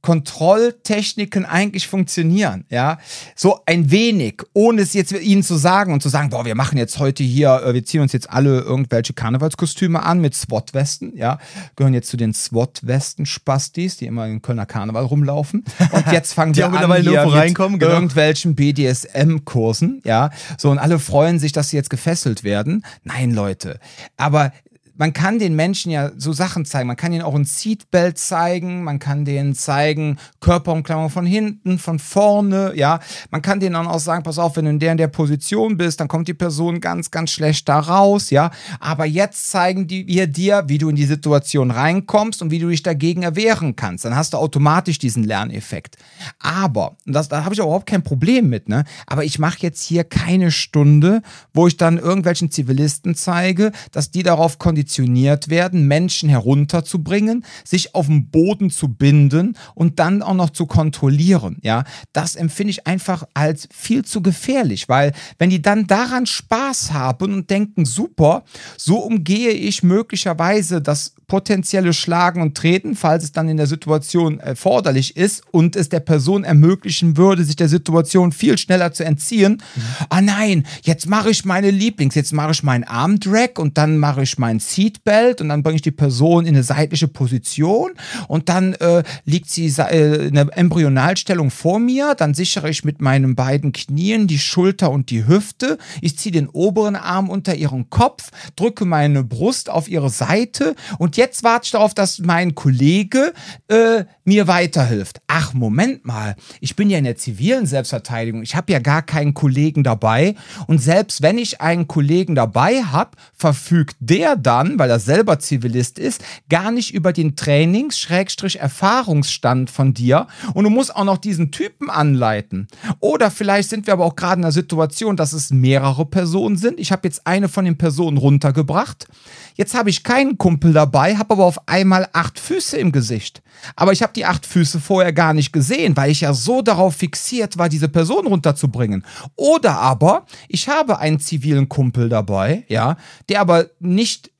[0.00, 2.98] Kontrolltechniken eigentlich funktionieren, ja,
[3.34, 6.78] so ein wenig, ohne es jetzt ihnen zu sagen und zu sagen, boah, wir machen
[6.78, 11.38] jetzt heute hier, äh, wir ziehen uns jetzt alle irgendwelche Karnevalskostüme an mit SWAT-Westen, ja,
[11.74, 16.66] gehören jetzt zu den SWAT-Westen-Spastis, die immer in Kölner Karneval rumlaufen und jetzt fangen wir
[16.66, 17.92] an hier mit genau.
[17.92, 22.84] irgendwelchen BDSM-Kursen, ja, so und alle freuen sich, dass sie jetzt gefesselt werden.
[23.02, 23.80] Nein, Leute,
[24.16, 24.52] aber
[24.98, 26.88] man kann den Menschen ja so Sachen zeigen.
[26.88, 32.00] Man kann ihnen auch ein Seatbelt zeigen, man kann denen zeigen, Körperumklammerung von hinten, von
[32.00, 32.98] vorne, ja.
[33.30, 35.76] Man kann denen dann auch sagen, pass auf, wenn du in der in der Position
[35.76, 38.50] bist, dann kommt die Person ganz, ganz schlecht da raus, ja.
[38.80, 42.68] Aber jetzt zeigen die, wir dir, wie du in die Situation reinkommst und wie du
[42.68, 44.04] dich dagegen erwehren kannst.
[44.04, 45.96] Dann hast du automatisch diesen Lerneffekt.
[46.40, 48.82] Aber, das, da habe ich auch überhaupt kein Problem mit, ne?
[49.06, 51.22] Aber ich mache jetzt hier keine Stunde,
[51.54, 57.94] wo ich dann irgendwelchen Zivilisten zeige, dass die darauf konditioniert konditioniert werden, Menschen herunterzubringen, sich
[57.94, 61.58] auf den Boden zu binden und dann auch noch zu kontrollieren.
[61.62, 66.92] Ja, das empfinde ich einfach als viel zu gefährlich, weil wenn die dann daran Spaß
[66.92, 68.44] haben und denken, super,
[68.78, 74.40] so umgehe ich möglicherweise das potenzielle Schlagen und Treten, falls es dann in der Situation
[74.40, 79.62] erforderlich ist und es der Person ermöglichen würde, sich der Situation viel schneller zu entziehen.
[79.76, 79.82] Mhm.
[80.08, 84.22] Ah nein, jetzt mache ich meine Lieblings, jetzt mache ich meinen Armdrag und dann mache
[84.22, 87.92] ich mein Seatbelt und dann bringe ich die Person in eine seitliche Position
[88.26, 93.02] und dann äh, liegt sie äh, in der Embryonalstellung vor mir, dann sichere ich mit
[93.02, 97.90] meinen beiden Knien die Schulter und die Hüfte, ich ziehe den oberen Arm unter ihren
[97.90, 103.34] Kopf, drücke meine Brust auf ihre Seite und jetzt warte ich darauf, dass mein Kollege
[103.66, 105.20] äh, mir weiterhilft.
[105.26, 108.42] Ach, Moment mal, ich bin ja in der zivilen Selbstverteidigung.
[108.42, 110.36] Ich habe ja gar keinen Kollegen dabei.
[110.68, 115.98] Und selbst wenn ich einen Kollegen dabei habe, verfügt der dann, weil er selber Zivilist
[115.98, 120.28] ist, gar nicht über den Trainings-Erfahrungsstand von dir.
[120.54, 122.68] Und du musst auch noch diesen Typen anleiten.
[123.00, 126.78] Oder vielleicht sind wir aber auch gerade in einer Situation, dass es mehrere Personen sind.
[126.78, 129.08] Ich habe jetzt eine von den Personen runtergebracht.
[129.56, 133.42] Jetzt habe ich keinen Kumpel dabei, habe aber auf einmal acht Füße im Gesicht.
[133.76, 136.96] Aber ich habe die acht Füße vorher gar nicht gesehen, weil ich ja so darauf
[136.96, 139.04] fixiert war, diese Person runterzubringen.
[139.36, 142.96] Oder aber ich habe einen zivilen Kumpel dabei, ja,
[143.28, 144.30] der aber nicht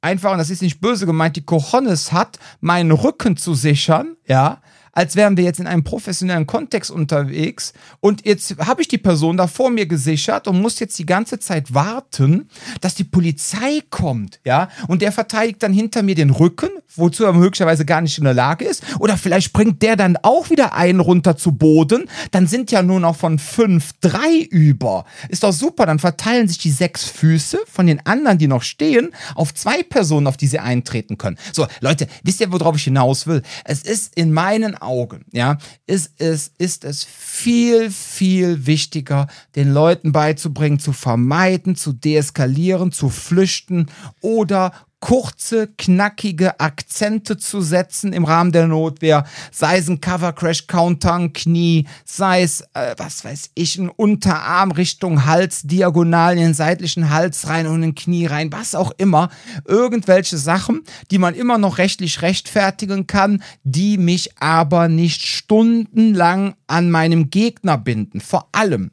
[0.00, 4.60] einfach, und das ist nicht böse gemeint, die Cojones hat, meinen Rücken zu sichern, ja,
[4.94, 9.36] als wären wir jetzt in einem professionellen Kontext unterwegs und jetzt habe ich die Person
[9.36, 12.48] da vor mir gesichert und muss jetzt die ganze Zeit warten,
[12.80, 17.32] dass die Polizei kommt, ja, und der verteidigt dann hinter mir den Rücken, wozu er
[17.32, 21.00] möglicherweise gar nicht in der Lage ist, oder vielleicht springt der dann auch wieder einen
[21.00, 25.04] runter zu Boden, dann sind ja nur noch von fünf drei über.
[25.28, 29.10] Ist doch super, dann verteilen sich die sechs Füße von den anderen, die noch stehen,
[29.34, 31.38] auf zwei Personen, auf die sie eintreten können.
[31.52, 33.42] So, Leute, wisst ihr, worauf ich hinaus will?
[33.64, 40.12] Es ist in meinen Augen, ja, ist es, ist es viel, viel wichtiger, den Leuten
[40.12, 43.86] beizubringen, zu vermeiden, zu deeskalieren, zu flüchten
[44.20, 44.72] oder
[45.04, 51.12] kurze, knackige Akzente zu setzen im Rahmen der Notwehr, sei es ein Cover Crash Counter,
[51.12, 56.54] ein Knie, sei es, äh, was weiß ich, ein Unterarm Richtung Hals, diagonal in den
[56.54, 59.28] seitlichen Hals rein und ein Knie rein, was auch immer.
[59.68, 66.90] Irgendwelche Sachen, die man immer noch rechtlich rechtfertigen kann, die mich aber nicht stundenlang an
[66.90, 68.22] meinem Gegner binden.
[68.22, 68.90] Vor allem,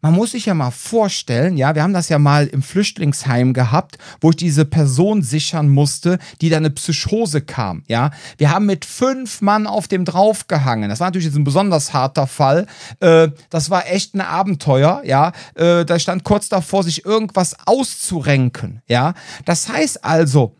[0.00, 3.98] man muss sich ja mal vorstellen, ja, wir haben das ja mal im Flüchtlingsheim gehabt,
[4.20, 8.10] wo ich diese Person sichern musste, die da eine Psychose kam, ja.
[8.38, 10.88] Wir haben mit fünf Mann auf dem draufgehangen.
[10.88, 12.66] Das war natürlich jetzt ein besonders harter Fall.
[13.00, 15.32] Äh, das war echt ein Abenteuer, ja.
[15.54, 19.14] Äh, da stand kurz davor, sich irgendwas auszurenken, ja.
[19.44, 20.54] Das heißt also,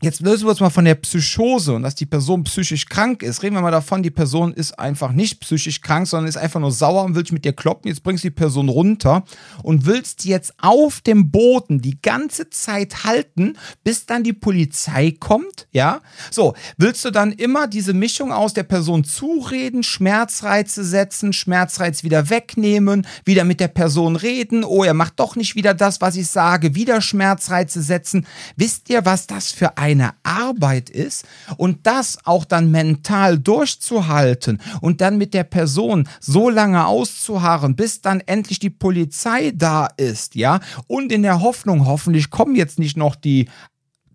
[0.00, 3.42] Jetzt lösen wir uns mal von der Psychose und dass die Person psychisch krank ist.
[3.42, 6.70] Reden wir mal davon, die Person ist einfach nicht psychisch krank, sondern ist einfach nur
[6.70, 7.88] sauer und will mit dir kloppen.
[7.88, 9.24] Jetzt bringst du die Person runter
[9.64, 15.66] und willst jetzt auf dem Boden die ganze Zeit halten, bis dann die Polizei kommt.
[15.72, 22.04] Ja, so willst du dann immer diese Mischung aus der Person zureden, Schmerzreize setzen, Schmerzreiz
[22.04, 24.62] wieder wegnehmen, wieder mit der Person reden.
[24.62, 28.28] Oh, er macht doch nicht wieder das, was ich sage, wieder Schmerzreize setzen.
[28.54, 31.24] Wisst ihr, was das für ein eine Arbeit ist
[31.56, 38.00] und das auch dann mental durchzuhalten und dann mit der Person so lange auszuharren, bis
[38.00, 42.96] dann endlich die Polizei da ist, ja, und in der Hoffnung, hoffentlich kommen jetzt nicht
[42.96, 43.48] noch die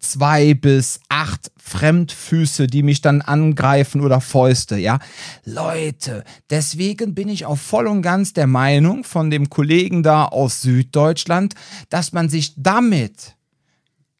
[0.03, 4.99] zwei bis acht Fremdfüße, die mich dann angreifen oder Fäuste, ja.
[5.45, 10.61] Leute, deswegen bin ich auch voll und ganz der Meinung von dem Kollegen da aus
[10.61, 11.55] Süddeutschland,
[11.89, 13.35] dass man sich damit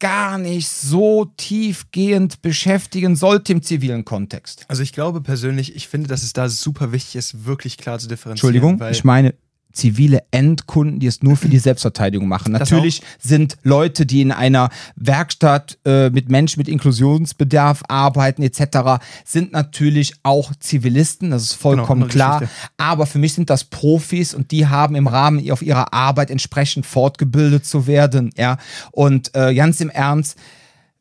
[0.00, 4.64] gar nicht so tiefgehend beschäftigen sollte im zivilen Kontext.
[4.68, 8.08] Also ich glaube persönlich, ich finde, dass es da super wichtig ist, wirklich klar zu
[8.08, 8.54] differenzieren.
[8.54, 9.34] Entschuldigung, ich meine
[9.74, 12.52] zivile Endkunden, die es nur für die Selbstverteidigung machen.
[12.52, 19.52] Natürlich sind Leute, die in einer Werkstatt äh, mit Menschen mit Inklusionsbedarf arbeiten etc., sind
[19.52, 22.40] natürlich auch Zivilisten, das ist vollkommen genau, klar.
[22.40, 22.60] Geschichte.
[22.76, 26.86] Aber für mich sind das Profis und die haben im Rahmen auf ihrer Arbeit entsprechend
[26.86, 28.30] fortgebildet zu werden.
[28.36, 28.58] Ja,
[28.92, 30.38] und äh, ganz im Ernst,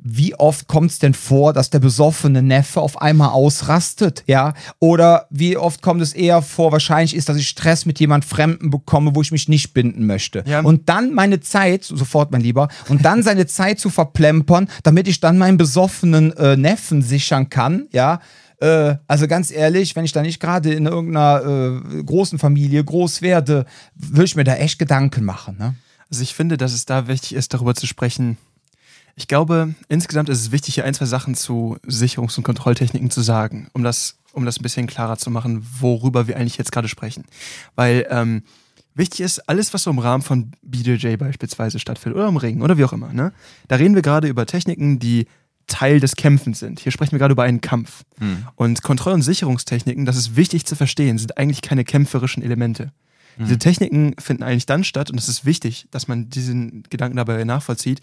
[0.03, 4.53] wie oft kommt es denn vor, dass der besoffene Neffe auf einmal ausrastet, ja?
[4.79, 8.69] Oder wie oft kommt es eher vor, wahrscheinlich ist, dass ich Stress mit jemand Fremden
[8.69, 10.43] bekomme, wo ich mich nicht binden möchte.
[10.45, 10.59] Ja.
[10.59, 15.21] Und dann meine Zeit, sofort mein Lieber, und dann seine Zeit zu verplempern, damit ich
[15.21, 18.19] dann meinen besoffenen äh, Neffen sichern kann, ja?
[18.59, 23.21] Äh, also ganz ehrlich, wenn ich da nicht gerade in irgendeiner äh, großen Familie groß
[23.21, 25.75] werde, würde ich mir da echt Gedanken machen, ne?
[26.09, 28.37] Also ich finde, dass es da wichtig ist, darüber zu sprechen,
[29.15, 33.21] ich glaube, insgesamt ist es wichtig, hier ein, zwei Sachen zu Sicherungs- und Kontrolltechniken zu
[33.21, 36.87] sagen, um das, um das ein bisschen klarer zu machen, worüber wir eigentlich jetzt gerade
[36.87, 37.25] sprechen.
[37.75, 38.43] Weil ähm,
[38.95, 42.77] wichtig ist, alles, was so im Rahmen von BJJ beispielsweise stattfindet oder im Ring oder
[42.77, 43.33] wie auch immer, ne?
[43.67, 45.27] da reden wir gerade über Techniken, die
[45.67, 46.79] Teil des Kämpfens sind.
[46.79, 48.03] Hier sprechen wir gerade über einen Kampf.
[48.19, 48.47] Hm.
[48.55, 52.91] Und Kontroll- und Sicherungstechniken, das ist wichtig zu verstehen, sind eigentlich keine kämpferischen Elemente.
[53.37, 53.45] Hm.
[53.45, 57.43] Diese Techniken finden eigentlich dann statt, und es ist wichtig, dass man diesen Gedanken dabei
[57.45, 58.01] nachvollzieht,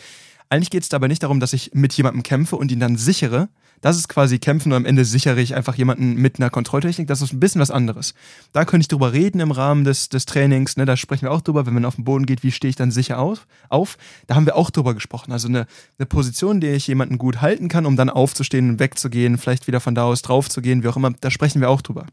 [0.50, 3.48] eigentlich geht es dabei nicht darum, dass ich mit jemandem kämpfe und ihn dann sichere.
[3.80, 7.06] Das ist quasi Kämpfen und am Ende sichere ich einfach jemanden mit einer Kontrolltechnik.
[7.06, 8.14] Das ist ein bisschen was anderes.
[8.52, 10.76] Da könnte ich drüber reden im Rahmen des, des Trainings.
[10.76, 10.84] Ne?
[10.84, 12.90] Da sprechen wir auch drüber, wenn man auf den Boden geht, wie stehe ich dann
[12.90, 13.96] sicher auf, auf.
[14.26, 15.32] Da haben wir auch drüber gesprochen.
[15.32, 15.66] Also eine,
[15.98, 19.66] eine Position, in der ich jemanden gut halten kann, um dann aufzustehen und wegzugehen, vielleicht
[19.66, 21.12] wieder von da aus draufzugehen, wie auch immer.
[21.20, 22.06] Da sprechen wir auch drüber.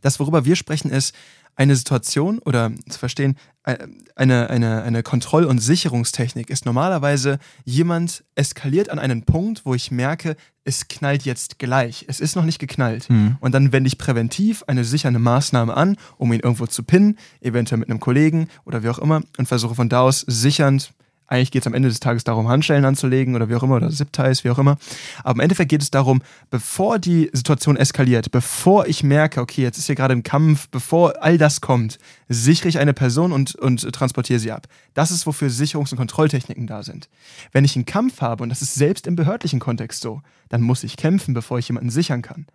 [0.00, 1.14] Das, worüber wir sprechen, ist,
[1.56, 3.78] eine Situation oder zu verstehen, äh,
[4.14, 9.90] eine, eine, eine Kontroll- und Sicherungstechnik ist normalerweise, jemand eskaliert an einen Punkt, wo ich
[9.90, 12.04] merke, es knallt jetzt gleich.
[12.08, 13.08] Es ist noch nicht geknallt.
[13.10, 13.36] Mhm.
[13.40, 17.78] Und dann wende ich präventiv eine sichernde Maßnahme an, um ihn irgendwo zu pinnen, eventuell
[17.78, 20.92] mit einem Kollegen oder wie auch immer, und versuche von da aus sichernd
[21.28, 23.90] eigentlich geht es am Ende des Tages darum, Handschellen anzulegen oder wie auch immer, oder
[23.90, 24.78] Zip-Ties, wie auch immer.
[25.24, 29.78] Aber im Endeffekt geht es darum, bevor die Situation eskaliert, bevor ich merke, okay, jetzt
[29.78, 33.92] ist hier gerade ein Kampf, bevor all das kommt, sichere ich eine Person und, und
[33.92, 34.66] transportiere sie ab.
[34.94, 37.08] Das ist, wofür Sicherungs- und Kontrolltechniken da sind.
[37.52, 40.84] Wenn ich einen Kampf habe, und das ist selbst im behördlichen Kontext so, dann muss
[40.84, 42.46] ich kämpfen, bevor ich jemanden sichern kann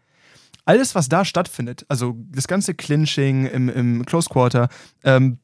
[0.64, 4.70] alles, was da stattfindet, also das ganze Clinching im, im Close Quarter,
[5.04, 5.40] ähm,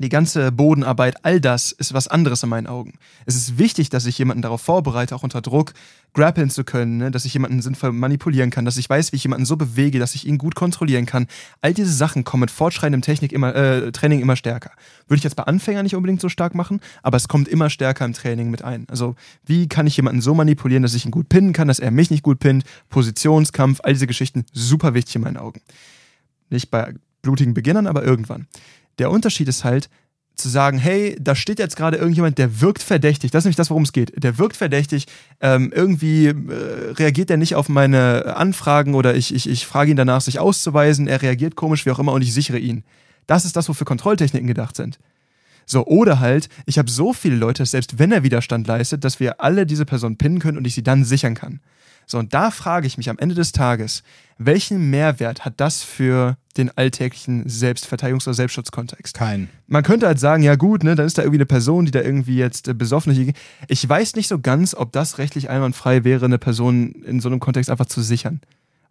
[0.00, 2.94] die ganze Bodenarbeit, all das ist was anderes in meinen Augen.
[3.26, 5.74] Es ist wichtig, dass ich jemanden darauf vorbereite, auch unter Druck
[6.14, 7.10] grappeln zu können, ne?
[7.10, 10.14] dass ich jemanden sinnvoll manipulieren kann, dass ich weiß, wie ich jemanden so bewege, dass
[10.14, 11.26] ich ihn gut kontrollieren kann.
[11.60, 14.70] All diese Sachen kommen mit fortschreitendem Technik immer, äh, Training immer stärker.
[15.06, 18.04] Würde ich jetzt bei Anfängern nicht unbedingt so stark machen, aber es kommt immer stärker
[18.06, 18.86] im Training mit ein.
[18.88, 21.90] Also wie kann ich jemanden so manipulieren, dass ich ihn gut pinnen kann, dass er
[21.90, 25.60] mich nicht gut pinnt, Positionskampf, all diese Geschichten, super wichtig in meinen Augen.
[26.48, 28.46] Nicht bei blutigen Beginnern, aber irgendwann.
[29.00, 29.90] Der Unterschied ist halt,
[30.40, 33.30] zu sagen, hey, da steht jetzt gerade irgendjemand, der wirkt verdächtig.
[33.30, 34.12] Das ist nämlich das, worum es geht.
[34.22, 35.06] Der wirkt verdächtig.
[35.40, 39.96] Ähm, irgendwie äh, reagiert er nicht auf meine Anfragen oder ich, ich, ich frage ihn
[39.96, 41.06] danach, sich auszuweisen.
[41.08, 42.84] Er reagiert komisch, wie auch immer, und ich sichere ihn.
[43.26, 44.98] Das ist das, wofür Kontrolltechniken gedacht sind.
[45.66, 49.40] So, oder halt, ich habe so viele Leute, selbst wenn er Widerstand leistet, dass wir
[49.40, 51.60] alle diese Person pinnen können und ich sie dann sichern kann.
[52.06, 54.02] So, und da frage ich mich am Ende des Tages,
[54.36, 59.16] welchen Mehrwert hat das für den alltäglichen Selbstverteidigungs- oder Selbstschutzkontext?
[59.16, 59.48] Kein.
[59.66, 62.00] Man könnte halt sagen, ja gut, ne, dann ist da irgendwie eine Person, die da
[62.00, 63.36] irgendwie jetzt äh, besoffen ist.
[63.68, 67.40] Ich weiß nicht so ganz, ob das rechtlich einwandfrei wäre, eine Person in so einem
[67.40, 68.40] Kontext einfach zu sichern.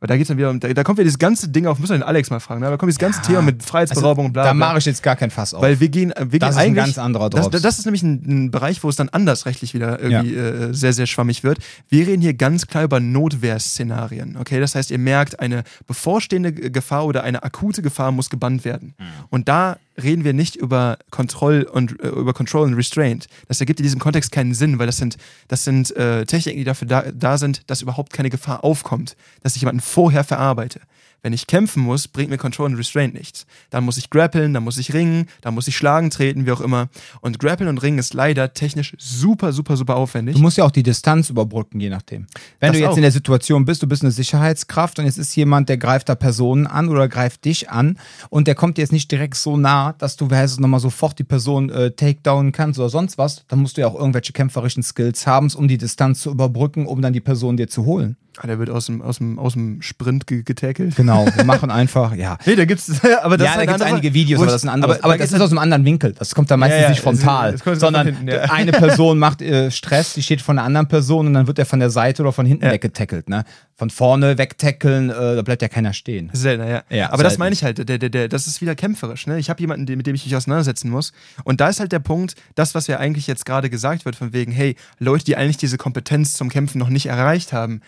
[0.02, 1.92] Weil da geht's dann wieder um, da, da kommt wieder dieses ganze Ding auf, müssen
[1.94, 2.70] wir den Alex mal fragen, ne?
[2.70, 3.26] da kommt dieses ganze Ja.
[3.28, 4.68] Thema mit Freiheitsberaubung und bla Da bla.
[4.68, 5.62] mache ich jetzt gar kein Fass auf.
[5.62, 7.62] Weil wir gehen, wir Das gehen ist ein ganz anderer das, Drops.
[7.62, 10.94] das ist nämlich ein, ein Bereich, wo es dann anders rechtlich wieder irgendwie äh, sehr,
[10.94, 11.60] sehr schwammig wird.
[11.90, 14.38] Wir reden hier ganz klar über Notwehrszenarien.
[14.40, 18.94] Okay, das heißt, ihr merkt, eine bevorstehende Gefahr oder eine akute Gefahr muss gebannt werden.
[18.98, 19.04] Mhm.
[19.30, 23.28] Und da reden wir nicht über Control und äh, über Control und Restraint.
[23.48, 26.64] Das ergibt in diesem Kontext keinen Sinn, weil das sind, das sind äh, Techniken, die
[26.64, 30.82] dafür da, da sind, dass überhaupt keine Gefahr aufkommt, dass ich jemanden vorher verarbeite.
[31.22, 33.46] Wenn ich kämpfen muss, bringt mir Control und Restraint nichts.
[33.70, 36.62] Dann muss ich grappeln, dann muss ich ringen, dann muss ich schlagen, treten, wie auch
[36.62, 36.90] immer.
[37.22, 40.36] Und grappeln und ringen ist leider technisch super, super, super aufwendig.
[40.36, 42.28] Du musst ja auch die Distanz überbrücken, je nachdem.
[42.60, 42.96] Wenn Das du jetzt auch.
[42.98, 46.16] in der Situation bist, du bist eine Sicherheitskraft und jetzt ist jemand, der greift da
[46.16, 47.98] Personen an oder greift dich an
[48.30, 51.24] und der kommt dir jetzt nicht direkt so nah, dass du weißt, nochmal sofort die
[51.24, 55.28] Person äh, takedownen kannst oder sonst was, dann musst du ja auch irgendwelche kämpferischen Skills
[55.28, 58.16] haben, um die Distanz zu überbrücken, um dann die Person dir zu holen.
[58.42, 60.96] Ah, der wird aus dem, aus dem, aus dem Sprint ge- getackelt.
[60.96, 62.38] Genau, wir machen einfach, ja.
[62.46, 62.90] Nee, da gibt's,
[63.22, 64.96] aber das ja, da eine gibt es andere- einige Videos, aber das ist ein anderes.
[64.98, 66.14] aber Aber, da das gibt's ist aus einem anderen Winkel.
[66.14, 68.44] Das kommt dann meistens Ja, ja, nicht frontal, sondern hinten, ja.
[68.44, 71.66] eine Person macht äh, Stress, die steht von einer anderen Person und dann wird er
[71.66, 72.72] von der Seite oder von hinten Ja.
[72.72, 73.28] weggetackelt.
[73.28, 73.44] Ne?
[73.76, 76.30] Von vorne wegtackeln, äh, da bleibt ja keiner stehen.
[76.32, 76.84] Seltener, ja.
[76.90, 77.40] Ja, Aber das selten.
[77.42, 79.28] meine ich halt, der, der, der, das ist wieder kämpferisch.
[79.28, 79.38] Ne?
[79.40, 81.12] Ich habe jemanden, den- mit dem ich mich auseinandersetzen muss.
[81.44, 84.32] Und da ist halt der Punkt, das, was ja eigentlich jetzt gerade gesagt wird, von
[84.32, 87.82] wegen, hey, Leute, die eigentlich diese Kompetenz zum Kämpfen noch nicht erreicht haben,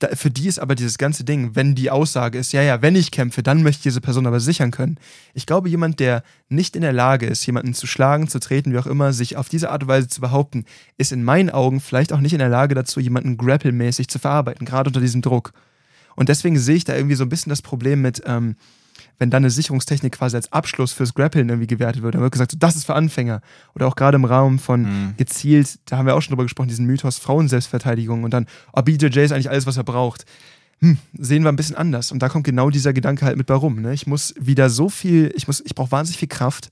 [0.00, 2.96] da, für die ist aber dieses ganze Ding, wenn die Aussage ist, ja, ja, wenn
[2.96, 4.98] ich kämpfe, dann möchte ich diese Person aber sichern können.
[5.34, 8.78] Ich glaube, jemand, der nicht in der Lage ist, jemanden zu schlagen, zu treten, wie
[8.78, 10.64] auch immer, sich auf diese Art und Weise zu behaupten,
[10.96, 14.66] ist in meinen Augen vielleicht auch nicht in der Lage dazu, jemanden grapple-mäßig zu verarbeiten,
[14.66, 15.52] gerade unter diesem Druck.
[16.16, 18.56] Und deswegen sehe ich da irgendwie so ein bisschen das Problem mit, ähm,
[19.20, 22.14] wenn dann eine Sicherungstechnik quasi als Abschluss fürs Grappeln irgendwie gewertet wird.
[22.14, 23.42] Dann wird gesagt, so, das ist für Anfänger.
[23.76, 25.14] Oder auch gerade im Raum von Mhm.
[25.16, 29.20] gezielt, da haben wir auch schon drüber gesprochen, diesen Mythos Frauenselbstverteidigung und dann, oh, BJJ
[29.20, 30.24] ist eigentlich alles, was er braucht.
[30.80, 32.10] Hm, sehen wir ein bisschen anders.
[32.10, 33.82] Und da kommt genau dieser Gedanke halt mit bei rum.
[33.82, 33.92] Ne?
[33.92, 36.70] Ich muss wieder so viel, ich muss, ich brauche wahnsinnig viel Kraft.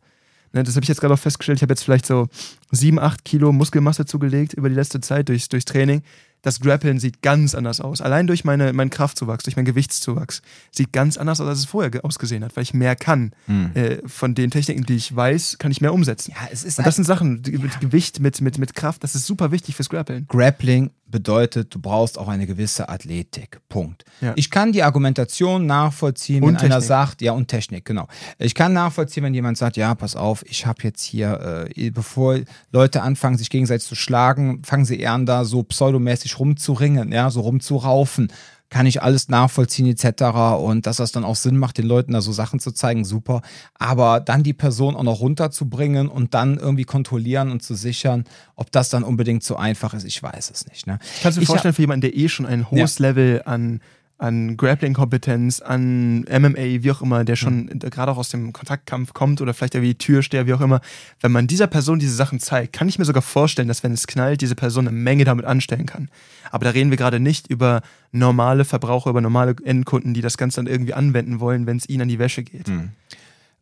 [0.54, 1.58] Ne, das habe ich jetzt gerade auch festgestellt.
[1.58, 2.26] Ich habe jetzt vielleicht so
[2.70, 6.02] sieben, acht Kilo Muskelmasse zugelegt über die letzte Zeit durchs, durchs Training.
[6.42, 8.00] Das Grappeln sieht ganz anders aus.
[8.00, 10.40] Allein durch meine, meinen Kraftzuwachs, durch meinen Gewichtszuwachs.
[10.70, 13.32] Sieht ganz anders aus, als es vorher ge- ausgesehen hat, weil ich mehr kann.
[13.74, 16.30] Äh, von den Techniken, die ich weiß, kann ich mehr umsetzen.
[16.36, 19.16] Ja, es ist Und das sind Sachen, die- mit Gewicht, mit, mit, mit Kraft, das
[19.16, 20.26] ist super wichtig fürs Grappeln.
[20.28, 23.58] Grappling bedeutet, du brauchst auch eine gewisse Athletik.
[23.68, 24.04] Punkt.
[24.20, 24.32] Ja.
[24.36, 26.86] Ich kann die Argumentation nachvollziehen, wenn Und einer Technik.
[26.86, 28.06] sagt, ja, und Technik, genau.
[28.38, 32.38] Ich kann nachvollziehen, wenn jemand sagt, ja, pass auf, ich habe jetzt hier, äh, bevor
[32.72, 37.30] Leute anfangen, sich gegenseitig zu schlagen, fangen sie eher an, da so pseudomäßig rumzuringen, ja,
[37.30, 38.32] so rumzuraufen.
[38.70, 40.24] Kann ich alles nachvollziehen, etc.
[40.60, 43.40] Und dass das dann auch Sinn macht, den Leuten da so Sachen zu zeigen, super.
[43.78, 48.24] Aber dann die Person auch noch runterzubringen und dann irgendwie kontrollieren und zu sichern,
[48.56, 50.86] ob das dann unbedingt so einfach ist, ich weiß es nicht.
[50.86, 50.98] Ne?
[51.22, 53.80] Kannst du dir vorstellen, für jemanden, der eh schon ein hohes Level an,
[54.18, 59.14] an Grappling-Kompetenz, an MMA, wie auch immer, der schon äh, gerade auch aus dem Kontaktkampf
[59.14, 60.80] kommt oder vielleicht irgendwie Türsteher, wie auch immer,
[61.20, 64.08] wenn man dieser Person diese Sachen zeigt, kann ich mir sogar vorstellen, dass wenn es
[64.08, 66.10] knallt, diese Person eine Menge damit anstellen kann.
[66.50, 70.56] Aber da reden wir gerade nicht über normale Verbraucher, über normale Endkunden, die das Ganze
[70.56, 72.68] dann irgendwie anwenden wollen, wenn es ihnen an die Wäsche geht.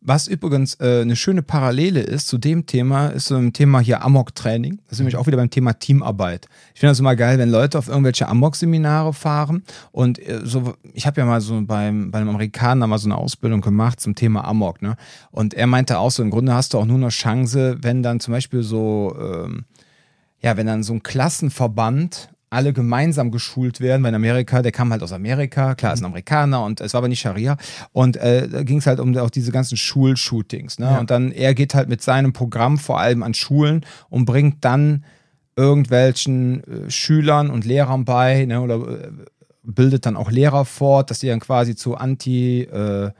[0.01, 4.03] Was übrigens äh, eine schöne Parallele ist zu dem Thema, ist so ein Thema hier
[4.03, 4.79] Amok-Training.
[4.85, 6.47] Das ist nämlich auch wieder beim Thema Teamarbeit.
[6.73, 9.63] Ich finde das immer geil, wenn Leute auf irgendwelche Amok-Seminare fahren.
[9.91, 13.17] Und äh, so, ich habe ja mal so beim, bei einem Amerikaner mal so eine
[13.17, 14.81] Ausbildung gemacht zum Thema Amok.
[14.81, 14.95] Ne?
[15.31, 18.19] Und er meinte auch so, im Grunde hast du auch nur eine Chance, wenn dann
[18.19, 19.65] zum Beispiel so, ähm,
[20.41, 24.91] ja, wenn dann so ein Klassenverband alle gemeinsam geschult werden, weil in Amerika, der kam
[24.91, 27.57] halt aus Amerika, klar, ist ein Amerikaner und es war aber nicht Scharia.
[27.91, 30.79] Und äh, da ging es halt um auch diese ganzen Schulshootings.
[30.79, 30.85] Ne?
[30.85, 30.99] Ja.
[30.99, 35.03] Und dann, er geht halt mit seinem Programm vor allem an Schulen und bringt dann
[35.57, 39.11] irgendwelchen äh, Schülern und Lehrern bei, ne, oder äh,
[39.63, 43.11] bildet dann auch Lehrer fort, dass die dann quasi zu Anti, äh,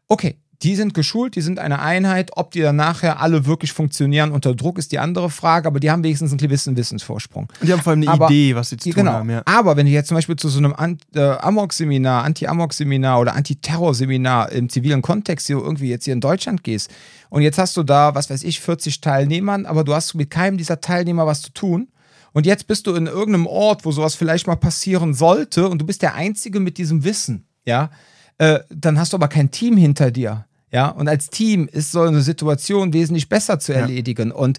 [0.08, 2.32] Okay, die sind geschult, die sind eine Einheit.
[2.38, 5.91] Ob die dann nachher alle wirklich funktionieren unter Druck, ist die andere Frage, aber die
[5.91, 7.49] haben wenigstens einen gewissen Wissensvorsprung.
[7.59, 9.11] Und die haben vor allem eine Aber- Idee, was sie zu tun Genau.
[9.14, 9.30] haben.
[9.30, 9.41] Ja.
[9.45, 14.51] Aber wenn du jetzt zum Beispiel zu so einem An äh, Amok-Seminar, Anti-Amok-Seminar oder Anti-Terror-Seminar
[14.51, 16.89] im zivilen Kontext hier irgendwie jetzt hier in Deutschland gehst
[17.30, 20.57] und jetzt hast du da, was weiß ich, 40 Teilnehmern, aber du hast mit keinem
[20.57, 21.89] dieser Teilnehmer was zu tun.
[22.32, 25.86] Und jetzt bist du in irgendeinem Ort, wo sowas vielleicht mal passieren sollte und du
[25.86, 27.91] bist der Einzige mit diesem Wissen, ja,
[28.39, 30.45] äh, dann hast du aber kein Team hinter dir.
[30.74, 33.80] Ja, und als Team ist so eine Situation wesentlich besser zu Ja.
[33.82, 34.32] erledigen.
[34.32, 34.57] Und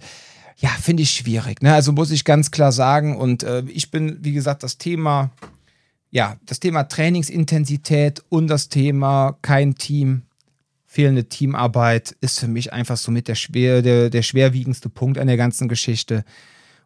[0.56, 1.60] ja, finde ich schwierig.
[1.62, 1.74] Ne?
[1.74, 3.16] Also muss ich ganz klar sagen.
[3.16, 5.32] Und äh, ich bin, wie gesagt, das Thema,
[6.10, 10.22] ja, das Thema Trainingsintensität und das Thema kein Team,
[10.86, 15.26] fehlende Teamarbeit ist für mich einfach so mit der, schwer, der, der schwerwiegendste Punkt an
[15.26, 16.24] der ganzen Geschichte.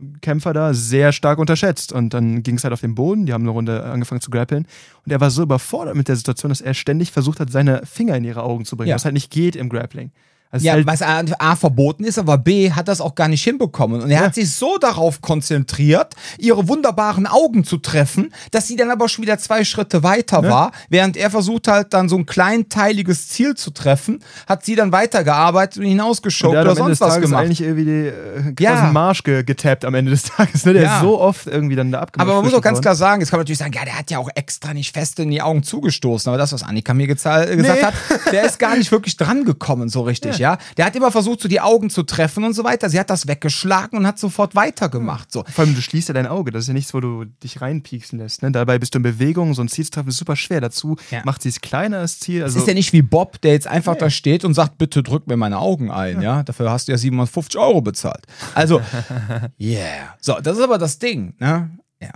[0.00, 1.92] Combative-Kämpfer da sehr stark unterschätzt.
[1.92, 4.66] Und dann ging es halt auf den Boden, die haben eine Runde angefangen zu grappeln.
[5.04, 8.16] Und er war so überfordert mit der Situation, dass er ständig versucht hat, seine Finger
[8.16, 8.94] in ihre Augen zu bringen, Ja.
[8.96, 10.10] was halt nicht geht im Grappling.
[10.52, 13.44] Also Ja, halt, was A, A verboten ist, aber B hat das auch gar nicht
[13.44, 14.00] hinbekommen.
[14.02, 14.26] Und er Ja.
[14.26, 19.22] hat sich so darauf konzentriert, ihre wunderbaren Augen zu treffen, dass sie dann aber schon
[19.22, 20.72] wieder zwei Schritte weiter war.
[20.88, 25.78] Während er versucht halt dann so ein kleinteiliges Ziel zu treffen, hat sie dann weitergearbeitet
[25.78, 27.44] und hinausgeschoben oder Ende des sonst was Tages gemacht.
[27.44, 28.74] eigentlich irgendwie die äh, Ja.
[28.86, 28.92] ja.
[28.92, 30.64] Marsch ge getappt am Ende des Tages.
[30.66, 30.72] Ne?
[30.74, 30.96] Der Ja.
[30.96, 32.26] ist so oft irgendwie dann da abgemacht.
[32.28, 32.82] Aber man muss auch ganz worden.
[32.82, 35.18] klar sagen, jetzt kann man natürlich sagen, ja, der hat ja auch extra nicht fest
[35.20, 36.28] in die Augen zugestoßen.
[36.28, 37.82] Aber das, was Annika mir gesagt Nee.
[37.82, 37.94] hat,
[38.32, 40.58] der ist gar nicht wirklich dran gekommen, so richtig, ja.
[40.76, 42.90] Der hat immer versucht, so die Augen zu treffen und so weiter.
[42.90, 45.30] Sie hat das weggeschlagen und hat sofort weitergemacht.
[45.30, 45.44] So.
[45.44, 46.50] Vor allem, du schließt ja dein Auge.
[46.50, 48.42] Das ist ja nichts, wo du dich reinpieksen lässt.
[48.42, 48.50] Ne?
[48.50, 49.54] Dabei bist du in Bewegung.
[49.54, 50.60] So ein Ziel zu treffen ist super schwer.
[50.60, 51.20] Dazu Ja.
[51.24, 52.38] macht sie es kleiner, das Ziel.
[52.40, 55.02] Es Also, ist ja nicht wie Bob, der jetzt einfach da steht und sagt, bitte
[55.02, 56.42] drück mir meine Augen ein, ja.
[56.42, 58.24] Dafür hast du ja 750 Euro bezahlt.
[58.54, 58.80] Also,
[59.60, 60.14] yeah.
[60.20, 61.70] So, das ist aber das Ding, ne?
[62.02, 62.10] Ja.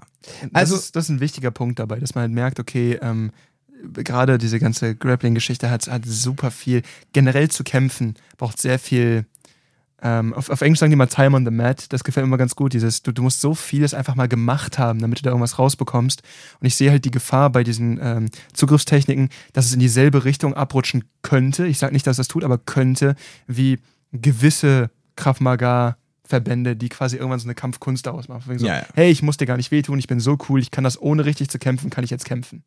[0.54, 3.30] Also, das, ist, das ist ein wichtiger Punkt dabei, dass man halt merkt, okay, ähm,
[3.92, 6.82] gerade diese ganze Grappling-Geschichte hat, hat super viel.
[7.12, 9.26] Generell zu kämpfen braucht sehr viel.
[10.02, 11.92] Ähm, auf, auf Englisch sagen die mal Time on the Mat.
[11.92, 12.74] Das gefällt mir immer ganz gut.
[12.74, 16.22] Dieses, du, du musst so vieles einfach mal gemacht haben, damit du da irgendwas rausbekommst.
[16.60, 20.54] Und ich sehe halt die Gefahr bei diesen ähm, Zugriffstechniken, dass es in dieselbe Richtung
[20.54, 21.66] abrutschen könnte.
[21.66, 23.14] Ich sage nicht, dass das tut, aber könnte,
[23.46, 23.78] wie
[24.12, 28.58] gewisse Krav Maga Verbände, die quasi irgendwann so eine Kampfkunst daraus machen.
[28.58, 28.86] So, Ja, ja.
[28.94, 31.26] Hey, ich muss dir gar nicht wehtun, ich bin so cool, ich kann das ohne
[31.26, 32.64] richtig zu kämpfen, kann ich jetzt kämpfen.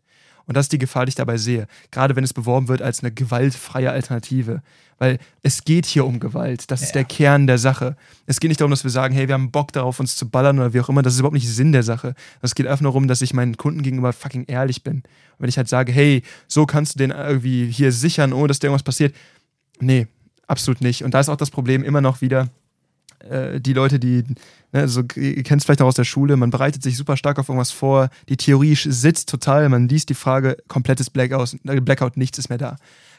[0.47, 1.67] Und das ist die Gefahr, die ich dabei sehe.
[1.91, 4.61] Gerade wenn es beworben wird als eine gewaltfreie Alternative.
[4.97, 6.71] Weil es geht hier um Gewalt.
[6.71, 7.95] Das ist der Kern der Sache.
[8.25, 10.57] Es geht nicht darum, dass wir sagen, hey, wir haben Bock darauf, uns zu ballern
[10.57, 11.03] oder wie auch immer.
[11.03, 12.15] Das ist überhaupt nicht Sinn der Sache.
[12.41, 14.95] Es geht einfach nur darum, dass ich meinen Kunden gegenüber fucking ehrlich bin.
[14.95, 15.03] Und
[15.39, 18.67] wenn ich halt sage, hey, so kannst du den irgendwie hier sichern, ohne dass dir
[18.67, 19.13] irgendwas passiert.
[19.79, 20.07] Nee,
[20.47, 21.03] absolut nicht.
[21.03, 22.49] Und da ist auch das Problem immer noch wieder,
[23.29, 24.23] äh, die Leute, die,
[24.71, 27.39] ne, also, ihr kennt es vielleicht auch aus der Schule, man bereitet sich super stark
[27.39, 32.17] auf irgendwas vor, die Theorie sitzt total, man liest die Frage, komplettes Blackout, äh, Blackout,
[32.17, 32.77] nichts ist mehr da.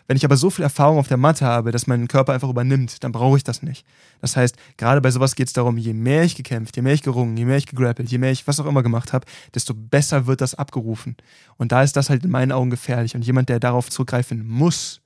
[0.09, 3.05] Wenn ich aber so viel Erfahrung auf der Matte habe, dass mein Körper einfach übernimmt,
[3.05, 3.85] dann brauche ich das nicht.
[4.23, 7.03] Das heißt, gerade bei sowas geht es darum, je mehr ich gekämpft, je mehr ich
[7.03, 10.27] gerungen, je mehr ich gegrappelt, je mehr ich was auch immer gemacht habe, desto besser
[10.27, 11.15] wird das abgerufen.
[11.59, 13.15] Und da ist das halt in meinen Augen gefährlich.
[13.15, 15.03] Und jemand, der darauf zurückgreifen muss,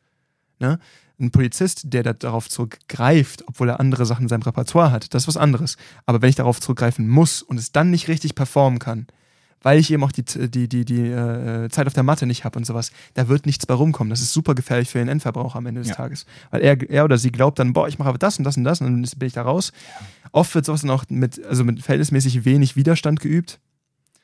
[0.63, 0.79] ne,
[1.21, 5.25] ein Polizist, der da darauf zurückgreift, obwohl er andere Sachen in seinem Repertoire hat, das
[5.25, 5.77] ist was anderes.
[6.07, 9.07] Aber wenn ich darauf zurückgreifen muss und es dann nicht richtig performen kann,
[9.63, 12.59] weil ich eben auch die, die, die, die äh, Zeit auf der Matte nicht habe
[12.59, 14.11] und sowas, da wird nichts bei rumkommen.
[14.11, 15.95] Das ist super gefährlich für den Endverbraucher am Ende des ja.
[15.95, 16.27] Tages.
[16.51, 18.65] Weil er, er oder sie glaubt dann, boah, ich mache aber das und das und
[18.65, 19.73] das und dann bin ich da raus.
[20.01, 20.07] Ja.
[20.33, 23.61] Oft wird sowas dann auch mit, also mit verhältnismäßig wenig Widerstand geübt.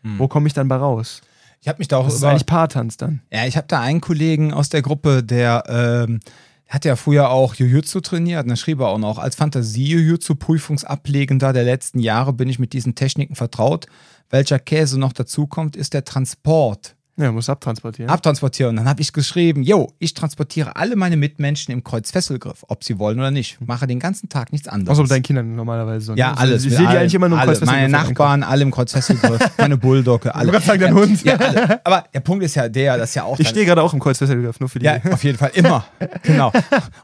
[0.02, 0.18] Hm.
[0.18, 1.20] Wo komme ich dann bei raus?
[1.60, 2.28] Ich habe mich da auch das über.
[2.28, 3.20] Ist eigentlich Paartanz dann.
[3.32, 6.20] Ja, ich habe da einen Kollegen aus der Gruppe, der ähm,
[6.68, 8.42] hat ja früher auch Jujutsu trainiert.
[8.44, 12.94] Und da schrieb er auch noch, als Fantasie-Jujutsu-Prüfungsablegender der letzten Jahre bin ich mit diesen
[12.94, 13.86] Techniken vertraut.
[14.30, 16.94] Welcher Käse noch dazukommt, ist der Transport.
[17.18, 18.08] Ja, muss abtransportieren.
[18.10, 18.70] Abtransportieren.
[18.70, 23.00] Und dann habe ich geschrieben, yo, ich transportiere alle meine Mitmenschen im Kreuzfesselgriff, ob sie
[23.00, 23.60] wollen oder nicht.
[23.60, 24.92] Mache den ganzen Tag nichts anderes.
[24.92, 26.06] Außer mit deinen Kindern normalerweise.
[26.06, 26.38] So, ja, ne?
[26.38, 26.64] alles.
[26.64, 27.90] Ich sehe die eigentlich immer nur im Kreuzfesselgriff.
[27.90, 29.40] Meine Nachbarn, alle im Kreuzfesselgriff.
[29.58, 30.52] meine Bulldogge, alle.
[30.52, 31.24] Du sagen, dein Hund.
[31.24, 31.84] Ja, alle.
[31.84, 33.38] Aber der Punkt ist ja der, dass ja auch.
[33.40, 34.86] Ich stehe gerade auch im Kreuzfesselgriff, nur für die.
[34.86, 35.86] Ja, auf jeden Fall, immer.
[36.22, 36.52] genau.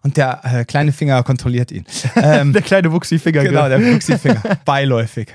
[0.03, 1.85] Und der äh, kleine Finger kontrolliert ihn.
[2.15, 3.43] Ähm, der kleine Wuchsi-Finger.
[3.43, 4.43] Genau, der Wuchsi-Finger.
[4.65, 5.27] Beiläufig.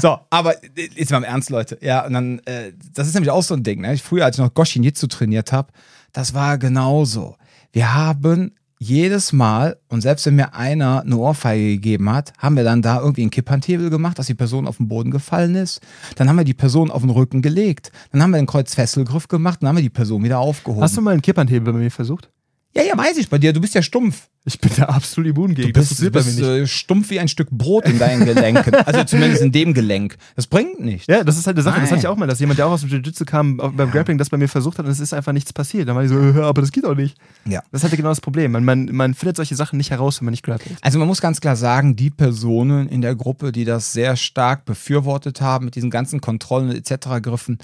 [0.00, 0.54] So, aber
[0.94, 1.78] jetzt mal im Ernst, Leute.
[1.80, 3.80] Ja, und dann, äh, das ist nämlich auch so ein Ding.
[3.80, 4.03] Ne?
[4.04, 5.72] Früher, als ich noch Goshin Jitsu trainiert habe,
[6.12, 7.36] das war genauso.
[7.72, 12.64] Wir haben jedes Mal, und selbst wenn mir einer eine Ohrfeige gegeben hat, haben wir
[12.64, 15.80] dann da irgendwie einen Kipphandhebel gemacht, dass die Person auf den Boden gefallen ist.
[16.16, 17.92] Dann haben wir die Person auf den Rücken gelegt.
[18.12, 20.82] Dann haben wir den Kreuzfesselgriff gemacht, dann haben wir die Person wieder aufgehoben.
[20.82, 22.28] Hast du mal einen Kipphandhebel bei mir versucht?
[22.76, 23.52] Ja, ja, weiß ich bei dir.
[23.52, 24.28] Du bist ja stumpf.
[24.46, 25.72] Ich bin da absolut immun gegen.
[25.72, 28.74] Du bist, das bist äh, stumpf wie ein Stück Brot in deinen Gelenken.
[28.74, 30.16] also zumindest in dem Gelenk.
[30.36, 31.06] Das bringt nichts.
[31.06, 31.76] Ja, das ist halt eine Sache.
[31.76, 31.84] Nein.
[31.84, 34.18] Das hatte ich auch mal, dass jemand, der auch aus dem Jiu-Jitsu kam, beim Grappling
[34.18, 35.88] das bei mir versucht hat und es ist einfach nichts passiert.
[35.88, 37.16] Dann war ich so, äh, aber das geht auch nicht.
[37.46, 37.62] Ja.
[37.70, 38.52] Das halt genau das Problem.
[38.52, 40.76] Man, man, man findet solche Sachen nicht heraus, wenn man nicht grappelt.
[40.82, 44.64] Also man muss ganz klar sagen, die Personen in der Gruppe, die das sehr stark
[44.64, 47.22] befürwortet haben, mit diesen ganzen Kontrollen etc.
[47.22, 47.58] Griffen,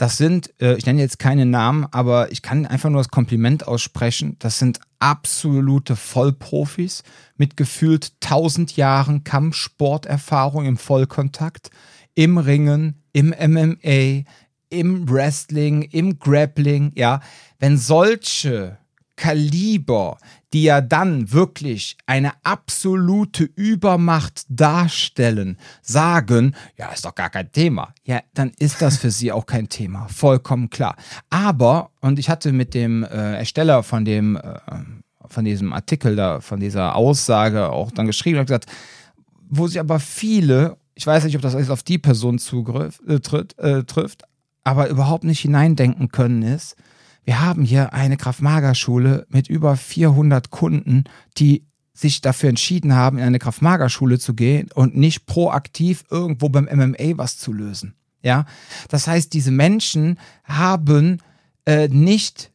[0.00, 3.68] das sind, äh, ich nenne jetzt keine Namen, aber ich kann einfach nur das Kompliment
[3.68, 4.36] aussprechen.
[4.38, 7.02] Das sind absolute Vollprofis
[7.36, 11.70] mit gefühlt 1000 Jahren Kampfsporterfahrung im Vollkontakt,
[12.14, 14.24] im Ringen, im MMA,
[14.70, 16.92] im Wrestling, im Grappling.
[16.94, 17.20] Ja,
[17.58, 18.78] wenn solche
[19.20, 20.16] Kaliber,
[20.54, 27.92] die ja dann wirklich eine absolute Übermacht darstellen, sagen, ja, ist doch gar kein Thema.
[28.04, 30.08] Ja, dann ist das für sie auch kein Thema.
[30.08, 30.96] Vollkommen klar.
[31.28, 34.58] Aber, und ich hatte mit dem äh, Ersteller von dem, äh,
[35.28, 38.72] von diesem Artikel da, von dieser Aussage auch dann geschrieben und gesagt,
[39.50, 43.20] wo sich aber viele, ich weiß nicht, ob das alles auf die Person zugriff, äh,
[43.20, 44.22] tritt, äh, trifft,
[44.64, 46.74] aber überhaupt nicht hineindenken können ist,
[47.24, 51.04] wir haben hier eine Kraftmagerschule mit über 400 Kunden,
[51.36, 56.64] die sich dafür entschieden haben, in eine Kraftmagerschule zu gehen und nicht proaktiv irgendwo beim
[56.64, 57.94] MMA was zu lösen.
[58.22, 58.44] Ja,
[58.88, 61.18] das heißt, diese Menschen haben
[61.66, 62.49] äh, nicht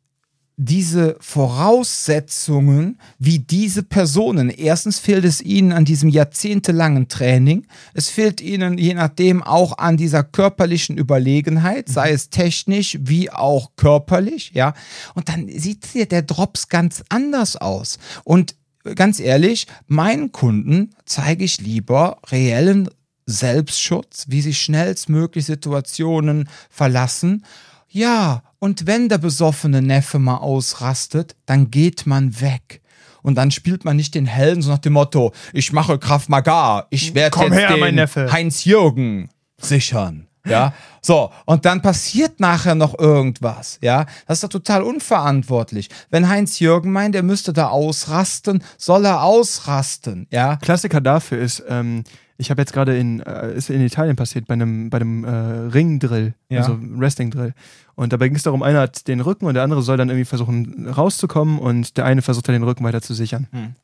[0.58, 4.50] diese Voraussetzungen wie diese Personen.
[4.50, 7.68] Erstens fehlt es ihnen an diesem jahrzehntelangen Training.
[7.94, 13.72] Es fehlt ihnen je nachdem auch an dieser körperlichen Überlegenheit, sei es technisch wie auch
[13.76, 14.74] körperlich, ja.
[15.14, 18.00] Und dann sieht hier der Drops ganz anders aus.
[18.24, 18.56] Und
[18.96, 22.90] ganz ehrlich, meinen Kunden zeige ich lieber reellen
[23.26, 27.44] Selbstschutz, wie sie schnellstmöglich Situationen verlassen.
[27.90, 32.82] Ja, und wenn der besoffene Neffe mal ausrastet, dann geht man weg.
[33.22, 36.88] Und dann spielt man nicht den Helden so nach dem Motto, ich mache Kraft Maga,
[36.90, 39.30] ich werde jetzt her, den Heinz-Jürgen
[39.62, 40.26] sichern.
[40.48, 44.08] Ja, so, und dann passiert nachher noch irgendwas, ja.
[44.26, 45.90] Das ist doch total unverantwortlich.
[46.10, 50.56] Wenn Heinz-Jürgen meint, er müsste da ausrasten, soll er ausrasten, ja.
[50.56, 52.04] Klassiker dafür ist, ähm,
[52.38, 55.30] ich habe jetzt gerade in, äh, ist in Italien passiert, bei einem, bei einem äh,
[55.30, 56.62] Ringdrill, ja.
[56.62, 57.54] also Wrestling-Drill.
[57.96, 60.26] Und dabei ging es darum, einer hat den Rücken und der andere soll dann irgendwie
[60.26, 63.48] versuchen rauszukommen und der eine versucht dann den Rücken weiter zu sichern.
[63.52, 63.76] Hm.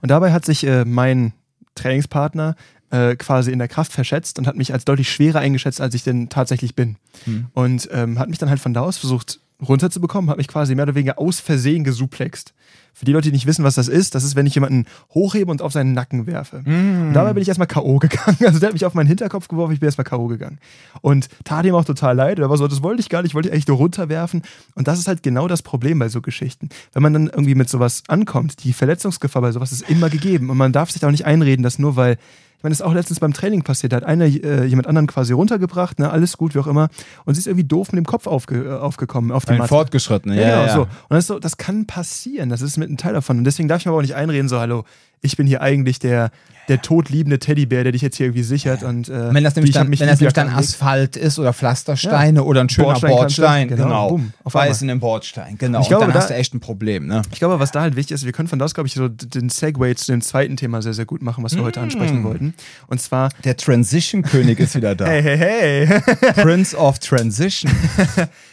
[0.00, 1.32] Und dabei hat sich äh, mein
[1.74, 2.54] Trainingspartner
[2.90, 6.04] äh, quasi in der Kraft verschätzt und hat mich als deutlich schwerer eingeschätzt, als ich
[6.04, 6.96] denn tatsächlich bin.
[7.24, 7.46] Hm.
[7.54, 10.84] Und ähm, hat mich dann halt von da aus versucht runterzubekommen, habe mich quasi mehr
[10.84, 12.54] oder weniger aus Versehen gesuplext.
[12.94, 15.50] Für die Leute, die nicht wissen, was das ist, das ist, wenn ich jemanden hochhebe
[15.50, 16.62] und auf seinen Nacken werfe.
[16.64, 17.08] Mm.
[17.08, 17.98] Und dabei bin ich erstmal K.O.
[17.98, 18.38] gegangen.
[18.46, 20.28] Also der hat mich auf meinen Hinterkopf geworfen, ich bin erstmal K.O.
[20.28, 20.58] gegangen.
[21.00, 22.38] Und tat ihm auch total leid.
[22.38, 24.42] Er war so, das wollte ich gar nicht, ich wollte eigentlich nur runterwerfen.
[24.74, 26.68] Und das ist halt genau das Problem bei so Geschichten.
[26.92, 30.48] Wenn man dann irgendwie mit sowas ankommt, die Verletzungsgefahr bei sowas ist immer gegeben.
[30.50, 32.16] Und man darf sich da auch nicht einreden, dass nur weil
[32.64, 33.92] meine, das ist auch letztens beim Training passiert.
[33.92, 36.88] Da hat einer äh, jemand anderen quasi runtergebracht, ne, alles gut, wie auch immer.
[37.24, 39.68] Und sie ist irgendwie doof mit dem Kopf aufge, äh, aufgekommen auf die Ein Matte.
[39.68, 40.74] Fortgeschrittene, Ja, ja, genau, ja.
[40.74, 40.80] so.
[40.82, 42.48] Und das, ist so, das kann passieren.
[42.48, 43.38] Das ist mit ein Teil davon.
[43.38, 44.84] Und deswegen darf ich mir aber auch nicht einreden, so, hallo,
[45.24, 46.30] ich bin hier eigentlich der,
[46.68, 48.82] der todliebende Teddybär, der dich jetzt hier irgendwie sichert.
[48.82, 50.48] Und, äh, Wenn das nämlich dann, mich wenn das nämlich dann.
[50.48, 54.08] Asphalt ist oder Pflastersteine oder ein schöner Bordsteinkante, Bordstein, genau, genau.
[54.08, 55.80] bumm, auf Weiß in den Bordstein, genau.
[55.80, 57.22] Ich Und glaube, dann da- hast du echt ein Problem, ne?
[57.32, 59.08] Ich glaube, was da halt wichtig ist, wir können von da aus, glaube ich, so
[59.08, 62.24] den Segway zu dem zweiten Thema sehr, sehr gut machen, was wir heute ansprechen Mm.
[62.24, 62.54] wollten.
[62.86, 65.04] Und zwar, Der Transition-König ist wieder da.
[65.08, 66.00] hey, hey, hey.
[66.42, 67.70] Prince of Transition.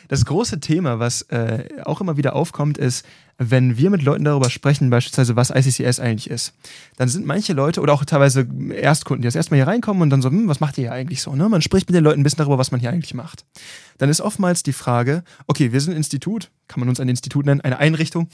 [0.07, 3.05] Das große Thema, was äh, auch immer wieder aufkommt, ist,
[3.49, 6.53] wenn wir mit Leuten darüber sprechen, beispielsweise was ICCS eigentlich ist,
[6.97, 10.21] dann sind manche Leute oder auch teilweise Erstkunden, die das erstmal hier reinkommen und dann
[10.21, 11.35] so, hm, was macht ihr hier eigentlich so?
[11.35, 11.49] Ne?
[11.49, 13.45] Man spricht mit den Leuten ein bisschen darüber, was man hier eigentlich macht.
[13.97, 17.47] Dann ist oftmals die Frage, okay, wir sind ein Institut, kann man uns ein Institut
[17.47, 18.29] nennen, eine Einrichtung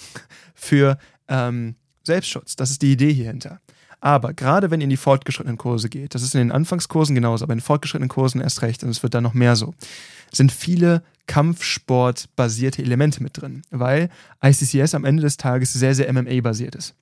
[0.53, 0.97] für
[1.29, 2.57] ähm, Selbstschutz.
[2.57, 3.61] Das ist die Idee hierhinter.
[4.01, 7.45] Aber gerade wenn ihr in die fortgeschrittenen Kurse geht, das ist in den Anfangskursen genauso,
[7.45, 9.73] aber in den fortgeschrittenen Kursen erst recht, und es wird dann noch mehr so,
[10.33, 14.09] sind viele Kampfsport-basierte Elemente mit drin, weil
[14.43, 16.95] ICCS am Ende des Tages sehr, sehr MMA-basiert ist.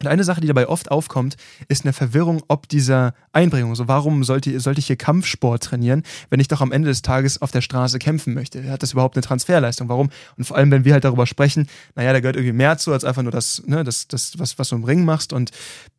[0.00, 1.36] Und eine Sache, die dabei oft aufkommt,
[1.68, 3.74] ist eine Verwirrung ob dieser Einbringung.
[3.74, 7.42] So, warum sollte, sollte ich hier Kampfsport trainieren, wenn ich doch am Ende des Tages
[7.42, 8.70] auf der Straße kämpfen möchte?
[8.70, 9.88] Hat das überhaupt eine Transferleistung?
[9.88, 10.10] Warum?
[10.36, 13.04] Und vor allem, wenn wir halt darüber sprechen, naja, da gehört irgendwie mehr zu, als
[13.04, 15.32] einfach nur das, ne, das, das was, was du im Ring machst.
[15.32, 15.50] Und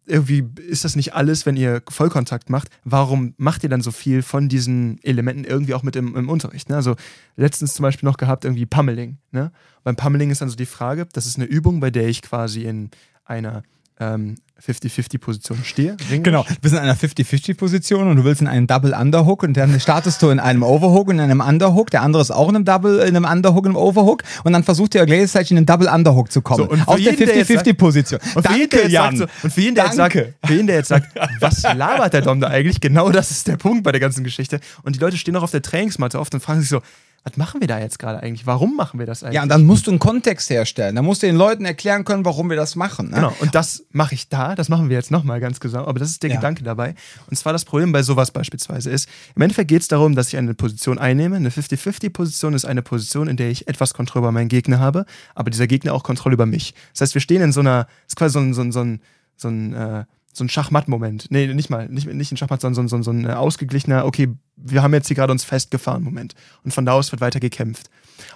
[0.06, 2.70] irgendwie ist das nicht alles, wenn ihr Vollkontakt macht.
[2.84, 6.70] Warum macht ihr dann so viel von diesen Elementen irgendwie auch mit im, im Unterricht?
[6.70, 6.76] Ne?
[6.76, 6.96] Also
[7.36, 9.18] letztens zum Beispiel noch gehabt, irgendwie Pummeling.
[9.32, 9.52] Ne?
[9.84, 12.64] Beim Pummeling ist dann so die Frage, das ist eine Übung, bei der ich quasi
[12.64, 12.90] in
[13.24, 13.64] einer
[14.00, 14.36] ähm,
[14.66, 15.96] 50-50-Position stehe.
[16.10, 16.24] ringerisch.
[16.24, 19.80] Genau, du bist in einer 50-50-Position und du willst in einen Double Underhook und dann
[19.80, 22.66] startest du in einem Overhook und in einem Underhook, der andere ist auch in einem
[22.66, 25.88] Double, in einem Underhook, in einem Overhook und dann versucht ihr gleichzeitig in den Double
[25.88, 26.66] Underhook zu kommen.
[26.66, 28.20] So, und der jeden, der jetzt sagt- 50-50-Position.
[28.36, 30.34] Und für, jeden, der jetzt sagt, so, und für jeden, der jetzt sagt, Danke.
[30.46, 31.08] für jeden, der jetzt sagt,
[31.40, 32.82] was labert der Dom da eigentlich?
[32.82, 34.60] Genau das ist der Punkt bei der ganzen Geschichte.
[34.84, 36.82] Und die Leute stehen auch auf der Trainingsmatte oft und fragen sich so,
[37.24, 38.46] was machen wir da jetzt gerade eigentlich?
[38.48, 39.36] Warum machen wir das eigentlich?
[39.36, 40.96] Ja, und dann musst du einen Kontext herstellen.
[40.96, 43.10] Dann musst du den Leuten erklären können, warum wir das machen.
[43.10, 43.16] Ne?
[43.16, 46.10] Genau, und das mache ich da, das machen wir jetzt nochmal ganz genau, aber das
[46.10, 46.38] ist der Ja.
[46.38, 46.96] Gedanke dabei.
[47.30, 50.38] Und zwar das Problem bei sowas beispielsweise ist, im Endeffekt geht es darum, dass ich
[50.38, 51.36] eine Position einnehme.
[51.36, 55.06] Eine 50-50-Position ist eine Position, in der ich etwas Kontrolle über meinen Gegner habe,
[55.36, 56.74] aber dieser Gegner auch Kontrolle über mich.
[56.94, 59.02] Das heißt, wir stehen in so einer, ist quasi so ein, so ein, so ein,
[59.36, 61.28] so ein, äh, so ein Schachmatt-Moment.
[61.30, 64.06] Nee, nicht mal, nicht, nicht ein Schachmatt, sondern so ein, so so ein äh, ausgeglichener,
[64.06, 66.36] okay, wir haben jetzt hier gerade uns festgefahren Moment.
[66.64, 67.90] Und von da aus wird weiter gekämpft.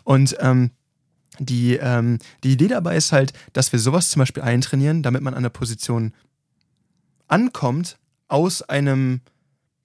[0.03, 0.71] Und ähm,
[1.39, 5.33] die, ähm, die Idee dabei ist halt, dass wir sowas zum Beispiel eintrainieren, damit man
[5.33, 6.13] an der Position
[7.27, 9.21] ankommt aus einem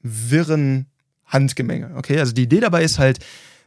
[0.03, 0.87] wirren
[1.27, 1.93] Handgemenge.
[1.97, 3.19] Okay, also die Idee dabei ist halt,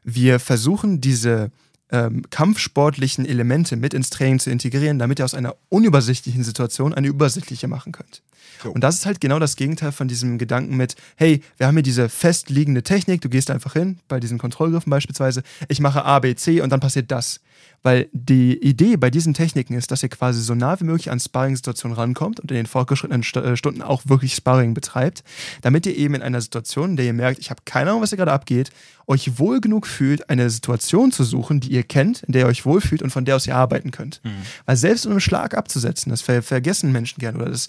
[0.03, 1.51] wir versuchen diese
[1.91, 7.07] ähm, kampfsportlichen Elemente mit ins Training zu integrieren, damit ihr aus einer unübersichtlichen Situation eine
[7.07, 8.23] übersichtliche machen könnt.
[8.63, 8.71] So.
[8.71, 11.83] Und das ist halt genau das Gegenteil von diesem Gedanken mit, hey, wir haben hier
[11.83, 16.35] diese festliegende Technik, du gehst einfach hin, bei diesen Kontrollgriffen beispielsweise, ich mache A, B,
[16.35, 17.39] C und dann passiert das.
[17.83, 21.19] Weil die Idee bei diesen Techniken ist, dass ihr quasi so nah wie möglich an
[21.19, 25.23] Sparring-Situationen rankommt und in den fortgeschrittenen St äh, Stunden auch wirklich Sparring betreibt,
[25.63, 28.09] damit ihr eben in einer Situation, in der ihr merkt, ich habe keine Ahnung, was
[28.09, 28.69] hier gerade abgeht,
[29.07, 32.65] euch wohl genug fühlt, eine Situation zu suchen, die ihr kennt, in der ihr euch
[32.65, 34.21] wohlfühlt und von der aus ihr arbeiten könnt.
[34.67, 37.67] Weil selbst um einen Schlag abzusetzen, das ver vergessen Menschen gern oder das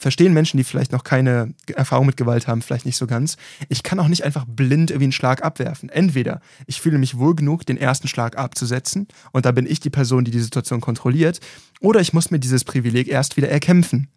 [0.00, 3.36] verstehen Menschen, die vielleicht noch keine Erfahrung mit Gewalt haben, vielleicht nicht so ganz.
[3.68, 5.90] Ich kann auch nicht einfach blind irgendwie einen Schlag abwerfen.
[5.90, 9.90] Entweder ich fühle mich wohl genug, den ersten Schlag abzusetzen und da bin ich die
[9.90, 11.40] Person, die die Situation kontrolliert,
[11.80, 14.08] oder ich muss mir dieses Privileg erst wieder erkämpfen.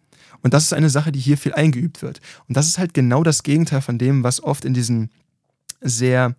[0.42, 2.22] Und das ist eine Sache, die hier viel eingeübt wird.
[2.48, 5.10] Und das ist halt genau das Gegenteil von dem, was oft in diesen
[5.82, 6.36] sehr,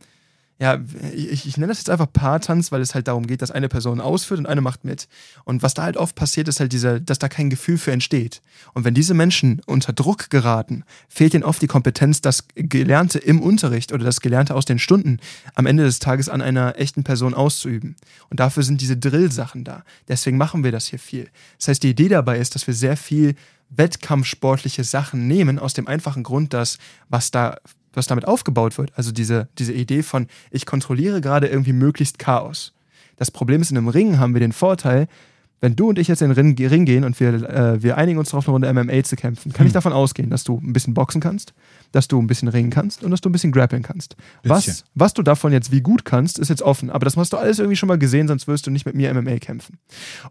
[0.61, 0.79] ja,
[1.13, 4.01] ich, ich nenne das jetzt einfach Paartanz, weil es halt darum geht, dass eine Person
[4.01, 5.09] ausführt und eine macht mit.
[5.45, 8.41] Und was da halt oft passiert, ist halt dieser, dass da kein Gefühl für entsteht.
[8.73, 13.43] Und wenn diese Menschen unter Druck geraten, fehlt ihnen oft die Kompetenz, das Gelernte im
[13.43, 15.19] Unterricht oder das Gelernte aus den Stunden
[15.55, 17.97] am Ende des Tages an einer echten Person auszuüben.
[18.31, 19.83] Und dafür sind diese Drill-Sachen da.
[20.07, 21.31] Deswegen machen wir das hier viel.
[21.59, 23.35] Das heißt, die Idee dabei ist, dass wir sehr viel
[23.71, 26.79] wettkampfsportliche Sachen nehmen, aus dem einfachen Grund, dass
[27.09, 27.57] was da
[27.97, 32.73] was damit aufgebaut wird, also diese, diese Idee von, ich kontrolliere gerade irgendwie möglichst Chaos.
[33.17, 35.09] Das Problem ist, in einem Ring haben wir den Vorteil,
[35.61, 38.29] wenn du und ich jetzt in den Ring gehen und wir, äh, wir einigen uns
[38.29, 39.69] darauf, eine Runde MMA zu kämpfen, kann hm.
[39.69, 41.55] ich davon ausgehen, dass du ein bisschen boxen kannst,
[41.91, 44.15] dass du ein bisschen ringen kannst und dass du ein bisschen grappeln kannst.
[44.43, 46.91] Was, was du davon jetzt wie gut kannst, ist jetzt offen.
[46.91, 49.15] Aber das hast du alles irgendwie schon mal gesehen, sonst wirst du nicht mit mir
[49.15, 49.79] MMA kämpfen.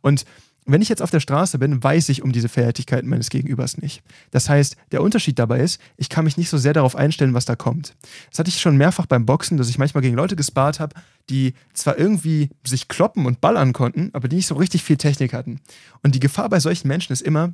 [0.01, 0.25] Und
[0.65, 4.01] wenn ich jetzt auf der Straße bin, weiß ich um diese Fertigkeiten meines Gegenübers nicht.
[4.31, 7.45] Das heißt, der Unterschied dabei ist, ich kann mich nicht so sehr darauf einstellen, was
[7.45, 7.95] da kommt.
[8.29, 10.95] Das hatte ich schon mehrfach beim Boxen, dass ich manchmal gegen Leute gespart habe,
[11.29, 15.33] die zwar irgendwie sich kloppen und ballern konnten, aber die nicht so richtig viel Technik
[15.33, 15.59] hatten.
[16.01, 17.53] Und die Gefahr bei solchen Menschen ist immer,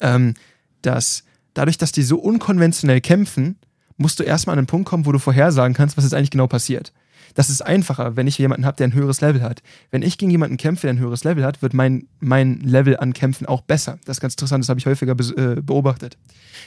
[0.00, 0.34] ähm,
[0.80, 1.24] dass
[1.54, 3.58] dadurch, dass die so unkonventionell kämpfen,
[3.96, 6.46] musst du erstmal an einen Punkt kommen, wo du vorhersagen kannst, was jetzt eigentlich genau
[6.46, 6.92] passiert.
[7.34, 9.62] Das ist einfacher, wenn ich jemanden habe, der ein höheres Level hat.
[9.90, 13.12] Wenn ich gegen jemanden kämpfe, der ein höheres Level hat, wird mein, mein Level an
[13.12, 13.98] Kämpfen auch besser.
[14.04, 16.16] Das ist ganz interessant, das habe ich häufiger be äh, beobachtet.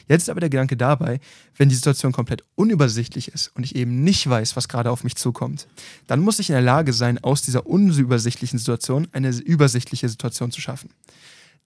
[0.07, 1.19] Jetzt ist aber der Gedanke dabei,
[1.57, 5.15] wenn die Situation komplett unübersichtlich ist und ich eben nicht weiß, was gerade auf mich
[5.15, 5.67] zukommt,
[6.07, 10.61] dann muss ich in der Lage sein, aus dieser unübersichtlichen Situation eine übersichtliche Situation zu
[10.61, 10.89] schaffen.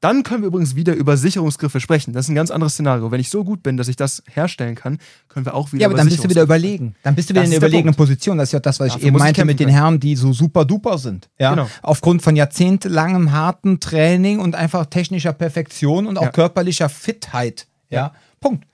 [0.01, 2.13] Dann können wir übrigens wieder über Sicherungsgriffe sprechen.
[2.13, 3.11] Das ist ein ganz anderes Szenario.
[3.11, 4.97] Wenn ich so gut bin, dass ich das herstellen kann,
[5.27, 5.81] können wir auch wieder.
[5.81, 6.95] Ja, aber dann bist du wieder überlegen.
[7.03, 8.37] Dann bist du wieder das in der überlegenen Position.
[8.37, 10.31] Das ist ja das, was Dafür ich eben meinte ich mit den Herren, die so
[10.31, 11.29] super duper sind.
[11.37, 11.49] Ja?
[11.49, 11.69] Genau.
[11.81, 16.31] Aufgrund von jahrzehntelangem harten Training und einfach technischer Perfektion und auch ja.
[16.31, 17.67] körperlicher Fitheit.
[17.89, 17.97] Ja?
[17.97, 18.13] ja.
[18.39, 18.65] Punkt.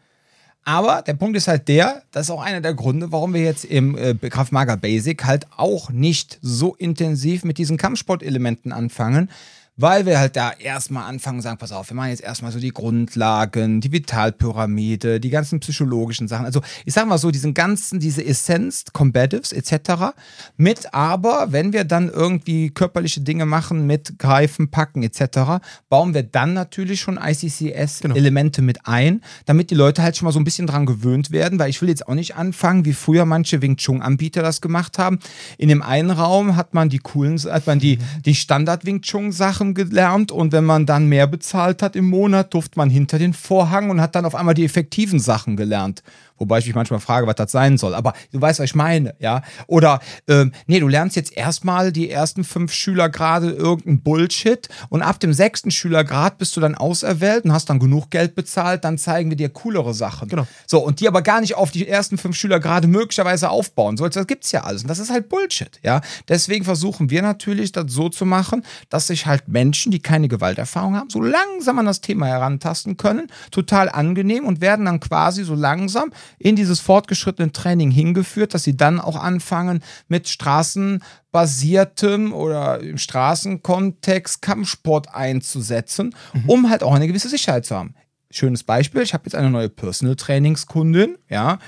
[0.64, 3.66] Aber der Punkt ist halt der, das ist auch einer der Gründe, warum wir jetzt
[3.66, 9.30] im äh, Kraftmager Basic halt auch nicht so intensiv mit diesen Kampfsportelementen anfangen,
[9.78, 12.60] weil wir halt da erstmal anfangen und sagen, pass auf, wir machen jetzt erstmal so
[12.60, 16.46] die Grundlagen, die Vitalpyramide, die ganzen psychologischen Sachen.
[16.46, 20.16] Also ich sage mal so, diesen ganzen, diese Essenz, Combatives etc.
[20.56, 26.24] Mit aber, wenn wir dann irgendwie körperliche Dinge machen mit Greifen, Packen etc., bauen wir
[26.24, 28.68] dann natürlich schon ICCS-Elemente genau.
[28.68, 31.70] mit ein, damit die Leute halt schon mal so ein bisschen dran gewöhnt werden, weil
[31.70, 35.20] ich will jetzt auch nicht anfangen, wie früher manche Wing Chun-Anbieter das gemacht haben.
[35.58, 39.74] In dem einen Raum hat man die coolen, hat man die, die Standard-Wing Chun-Sachen Sachen
[39.74, 43.90] gelernt und wenn man dann mehr bezahlt hat im Monat, durfte man hinter den Vorhang
[43.90, 46.04] und hat dann auf einmal die effektiven Sachen gelernt.
[46.38, 47.96] Wobei ich mich manchmal frage, was das sein soll.
[47.96, 49.42] Aber du weißt, was ich meine, ja.
[49.68, 55.02] Oder, ähm, nee, du lernst jetzt erstmal die ersten fünf Schüler gerade irgendein Bullshit und
[55.02, 58.98] ab dem sechsten Schülergrad bist du dann auserwählt und hast dann genug Geld bezahlt, dann
[58.98, 60.28] zeigen wir dir coolere Sachen.
[60.28, 60.48] Genau.
[60.68, 64.18] So, und die aber gar nicht auf die ersten fünf Schüler gerade möglicherweise aufbauen sollst.
[64.18, 64.82] Das gibt's ja alles.
[64.82, 66.02] Und das ist halt Bullshit, ja.
[66.28, 70.96] Deswegen versuchen wir natürlich, das so zu machen, dass sich halt Menschen, die keine Gewalterfahrung
[70.96, 73.28] haben, so langsam an das Thema herantasten können.
[73.52, 78.78] Total angenehm und werden dann quasi so langsam in dieses fortgeschrittene Training hingeführt, dass sie
[78.78, 86.50] dann auch anfangen mit straßenbasiertem oder im Straßenkontext Kampfsport einzusetzen, mhm.
[86.50, 87.96] um halt auch eine gewisse Sicherheit zu haben.
[88.32, 91.60] Schönes Beispiel, ich habe jetzt eine neue Personal Trainingskundin, ja,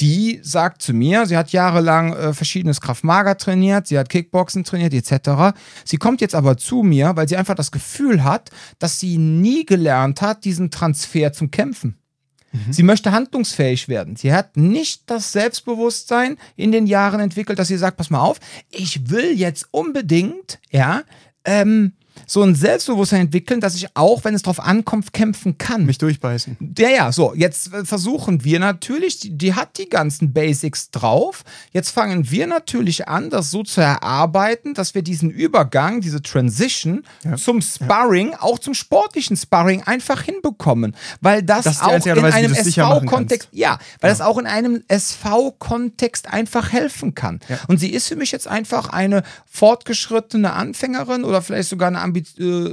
[0.00, 4.92] die sagt zu mir, sie hat jahrelang äh, verschiedenes Kraftmager trainiert, sie hat Kickboxen trainiert
[4.92, 5.56] etc.
[5.84, 9.64] Sie kommt jetzt aber zu mir, weil sie einfach das Gefühl hat, dass sie nie
[9.64, 11.96] gelernt hat, diesen Transfer zum Kämpfen.
[12.54, 12.72] Mhm.
[12.72, 14.16] Sie möchte handlungsfähig werden.
[14.16, 18.38] Sie hat nicht das Selbstbewusstsein in den Jahren entwickelt, dass sie sagt, pass mal auf,
[18.70, 21.02] ich will jetzt unbedingt, ja,
[21.44, 21.92] ähm,
[22.26, 25.84] so ein Selbstbewusstsein entwickeln, dass ich auch, wenn es drauf ankommt, kämpfen kann.
[25.84, 26.56] Mich durchbeißen.
[26.78, 27.34] Ja, ja, so.
[27.34, 31.44] Jetzt versuchen wir natürlich, die, die hat die ganzen Basics drauf.
[31.72, 37.02] Jetzt fangen wir natürlich an, das so zu erarbeiten, dass wir diesen Übergang, diese Transition
[37.24, 37.36] ja.
[37.36, 38.42] zum Sparring, ja.
[38.42, 40.96] auch zum sportlichen Sparring einfach hinbekommen.
[41.20, 44.16] Weil das, das auch in einem SV-Kontext, ja, weil ja.
[44.16, 47.40] das auch in einem SV-Kontext einfach helfen kann.
[47.68, 52.13] Und sie ist für mich jetzt einfach eine fortgeschrittene Anfängerin oder vielleicht sogar eine äh,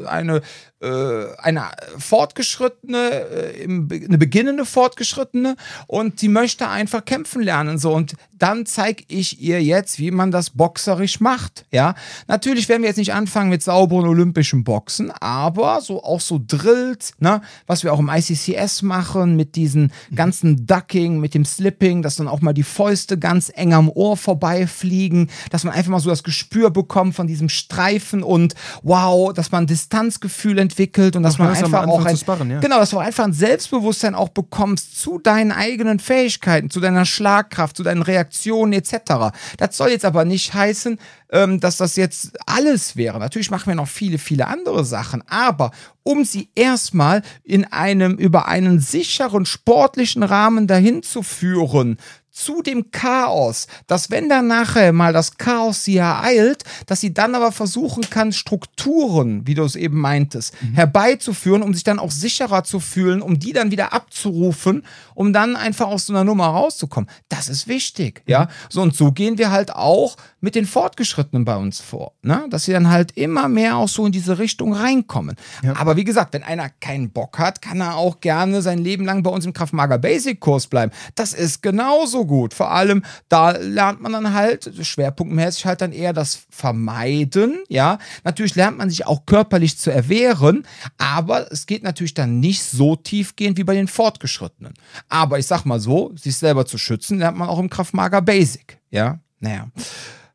[0.05, 0.41] eine
[0.81, 1.65] äh, eine
[1.97, 9.03] fortgeschrittene, äh, eine beginnende fortgeschrittene und die möchte einfach kämpfen lernen so und dann zeige
[9.07, 11.65] ich ihr jetzt, wie man das boxerisch macht.
[11.71, 11.93] Ja,
[12.27, 17.13] natürlich werden wir jetzt nicht anfangen mit sauberen olympischen Boxen, aber so auch so Drills,
[17.19, 22.15] ne, was wir auch im ICCS machen mit diesen ganzen Ducking, mit dem Slipping, dass
[22.15, 26.09] dann auch mal die Fäuste ganz eng am Ohr vorbeifliegen, dass man einfach mal so
[26.09, 31.49] das Gespür bekommt von diesem Streifen und wow, dass man Distanzgefühl entwickelt und dass man
[31.49, 32.59] einfach auch ein, sparren, ja.
[32.59, 37.77] genau, dass du einfach ein Selbstbewusstsein auch bekommst zu deinen eigenen Fähigkeiten, zu deiner Schlagkraft,
[37.77, 39.33] zu deinen Reaktionen etc.
[39.57, 40.99] Das soll jetzt aber nicht heißen,
[41.31, 43.19] ähm, dass das jetzt alles wäre.
[43.19, 45.71] Natürlich machen wir noch viele, viele andere Sachen, aber
[46.03, 51.97] um sie erstmal in einem über einen sicheren sportlichen Rahmen dahin zu führen,
[52.31, 57.35] zu dem Chaos, dass wenn dann nachher mal das Chaos sie ereilt, dass sie dann
[57.35, 60.73] aber versuchen kann, Strukturen, wie du es eben meintest, mhm.
[60.73, 65.55] herbeizuführen, um sich dann auch sicherer zu fühlen, um die dann wieder abzurufen, um dann
[65.55, 67.09] einfach aus so einer Nummer rauszukommen.
[67.27, 68.31] Das ist wichtig, mhm.
[68.31, 68.47] ja.
[68.69, 72.45] So und so gehen wir halt auch mit den Fortgeschrittenen bei uns vor, ne?
[72.49, 75.35] dass sie dann halt immer mehr auch so in diese Richtung reinkommen.
[75.63, 75.75] Ja.
[75.77, 79.21] Aber wie gesagt, wenn einer keinen Bock hat, kann er auch gerne sein Leben lang
[79.21, 80.91] bei uns im Kraftmager Basic Kurs bleiben.
[81.13, 82.55] Das ist genauso gut.
[82.55, 87.99] Vor allem, da lernt man dann halt schwerpunktmäßig halt dann eher das Vermeiden, ja.
[88.23, 90.65] Natürlich lernt man sich auch körperlich zu erwehren,
[90.97, 94.73] aber es geht natürlich dann nicht so tiefgehend wie bei den Fortgeschrittenen.
[95.07, 98.79] Aber ich sag mal so, sich selber zu schützen, lernt man auch im Kraftmager Basic,
[98.89, 99.19] ja.
[99.39, 99.67] Naja.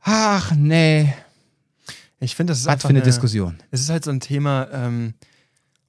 [0.08, 1.12] Ach, nee.
[2.20, 3.58] Ich finde, das ist Was einfach für eine Diskussion.
[3.72, 5.14] Es ist halt so ein Thema, ähm,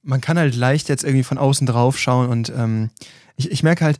[0.02, 2.90] man kann halt leicht jetzt irgendwie von außen drauf schauen und ähm,
[3.36, 3.98] ich, ich merke halt,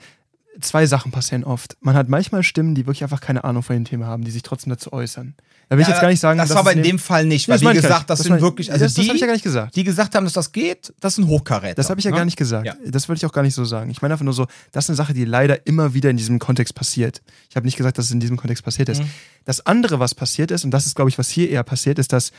[0.61, 1.77] zwei Sachen passieren oft.
[1.81, 4.43] Man hat manchmal Stimmen, die wirklich einfach keine Ahnung von dem Thema haben, die sich
[4.43, 5.35] trotzdem dazu äußern.
[5.69, 7.61] Da will ich jetzt gar nicht sagen, das war aber in dem Fall nicht, Ja,
[7.61, 9.35] weil wie gesagt, das, Das sind wirklich, also das- das die, hab ich ja gar
[9.35, 9.77] nicht gesagt.
[9.77, 11.75] die gesagt haben, dass das geht, das sind Hochkaräter.
[11.75, 12.17] Das habe ich ja ne?
[12.17, 12.67] gar nicht gesagt.
[12.67, 12.75] Ja.
[12.87, 13.91] Das würde ich auch gar nicht so sagen.
[13.91, 16.39] Ich meine einfach nur so, das ist eine Sache, die leider immer wieder in diesem
[16.39, 17.21] Kontext passiert.
[17.51, 19.03] Ich habe nicht gesagt, dass es in diesem Kontext passiert ist.
[19.03, 19.11] Mhm.
[19.45, 22.13] Das andere, was passiert ist, und das ist, glaube ich, was hier eher passiert, ist,
[22.15, 22.33] dass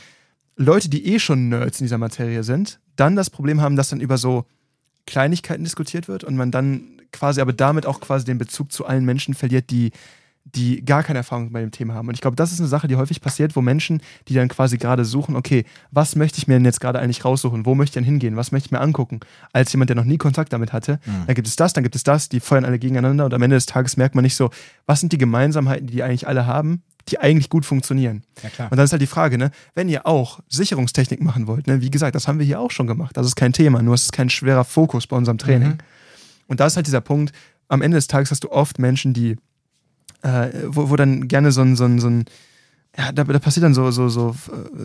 [0.56, 4.00] Leute, die eh schon Nerds in dieser Materie sind, dann das Problem haben, dass dann
[4.00, 4.44] über so
[5.06, 9.04] Kleinigkeiten diskutiert wird und man dann quasi aber damit auch quasi den Bezug zu allen
[9.04, 9.90] Menschen verliert, die
[10.54, 12.08] die gar keine Erfahrung bei dem Thema haben.
[12.08, 14.78] Und ich glaube, das ist eine Sache, die häufig passiert, wo Menschen, die dann quasi
[14.78, 17.66] gerade suchen, okay, was möchte ich mir denn jetzt gerade eigentlich raussuchen?
[17.66, 18.36] Wo möchte ich denn hingehen?
[18.36, 19.20] Was möchte ich mir angucken?
[19.52, 21.26] Als jemand, der noch nie Kontakt damit hatte, Mhm.
[21.26, 23.54] dann gibt es das, dann gibt es das, die feuern alle gegeneinander und am Ende
[23.56, 24.50] des Tages merkt man nicht so,
[24.86, 28.22] was sind die Gemeinsamkeiten, die die eigentlich alle haben, die eigentlich gut funktionieren.
[28.58, 28.64] Ja.
[28.64, 31.90] Und dann ist halt die Frage, ne, wenn ihr auch Sicherungstechnik machen wollt, ne, wie
[31.90, 33.16] gesagt, das haben wir hier auch schon gemacht.
[33.16, 35.68] Das ist kein Thema, nur es ist kein schwerer Fokus bei unserem Training.
[35.68, 35.78] Mhm.
[36.50, 37.32] Und da ist halt dieser Punkt,
[37.68, 39.36] am Ende des Tages hast du oft Menschen, die,
[40.22, 42.24] äh, wo, wo dann gerne so ein, so ein, so ein
[42.98, 44.34] ja, da, da passiert dann so, so, so,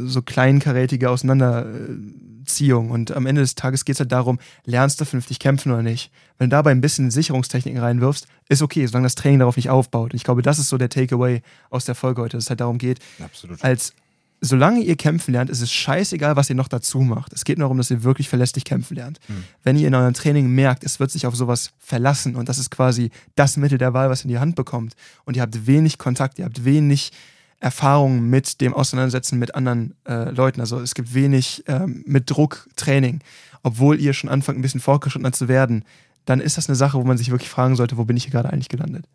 [0.06, 2.92] so kleinkarätige Auseinanderziehung.
[2.92, 6.12] Und am Ende des Tages geht es halt darum, lernst du vernünftig kämpfen oder nicht.
[6.38, 10.14] Wenn du dabei ein bisschen Sicherungstechniken reinwirfst, ist okay, solange das Training darauf nicht aufbaut.
[10.14, 11.42] Und ich glaube, das ist so der Takeaway
[11.72, 13.64] aus der Folge heute, dass es halt darum geht, Absolut.
[13.64, 13.94] als
[14.42, 17.34] solange ihr kämpfen lernt, ist es scheißegal, was ihr noch dazu macht.
[17.34, 19.20] Es geht nur darum, dass ihr wirklich verlässlich kämpfen lernt.
[19.64, 22.70] Wenn ihr in eurem Training merkt, es wird sich auf sowas verlassen und das ist
[22.70, 24.94] quasi das Mittel der Wahl, was ihr in die Hand bekommt
[25.26, 27.12] und ihr habt wenig Kontakt, ihr habt wenig
[27.60, 30.60] Erfahrung mit dem Auseinandersetzen mit anderen äh, Leuten.
[30.60, 33.22] Also es gibt wenig ähm, mit Druck Training,
[33.64, 35.84] obwohl ihr schon anfangt, ein bisschen fortgeschrittener zu werden,
[36.26, 38.32] dann ist das eine Sache, wo man sich wirklich fragen sollte, wo bin ich hier
[38.32, 39.06] gerade eigentlich gelandet?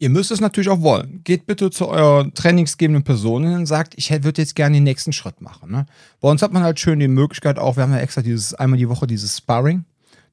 [0.00, 1.22] Ihr müsst es natürlich auch wollen.
[1.24, 5.40] Geht bitte zu eurer trainingsgebenden Person und sagt, ich würde jetzt gerne den nächsten Schritt
[5.40, 5.72] machen.
[5.72, 5.86] Ne?
[6.20, 8.78] Bei uns hat man halt schön die Möglichkeit auch, wir haben ja extra dieses einmal
[8.78, 9.84] die Woche dieses Sparring,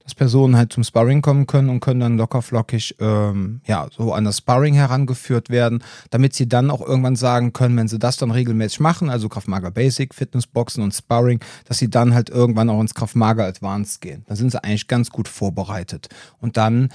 [0.03, 4.13] dass Personen halt zum Sparring kommen können und können dann locker flockig ähm, ja so
[4.13, 8.18] an das Sparring herangeführt werden, damit sie dann auch irgendwann sagen können, wenn sie das
[8.18, 12.82] dann regelmäßig machen, also Kraftmager Basic, Fitnessboxen und Sparring, dass sie dann halt irgendwann auch
[12.82, 14.26] ins Kraftmager Advanced gehen.
[14.28, 16.09] Dann sind sie eigentlich ganz gut vorbereitet
[16.39, 16.89] und dann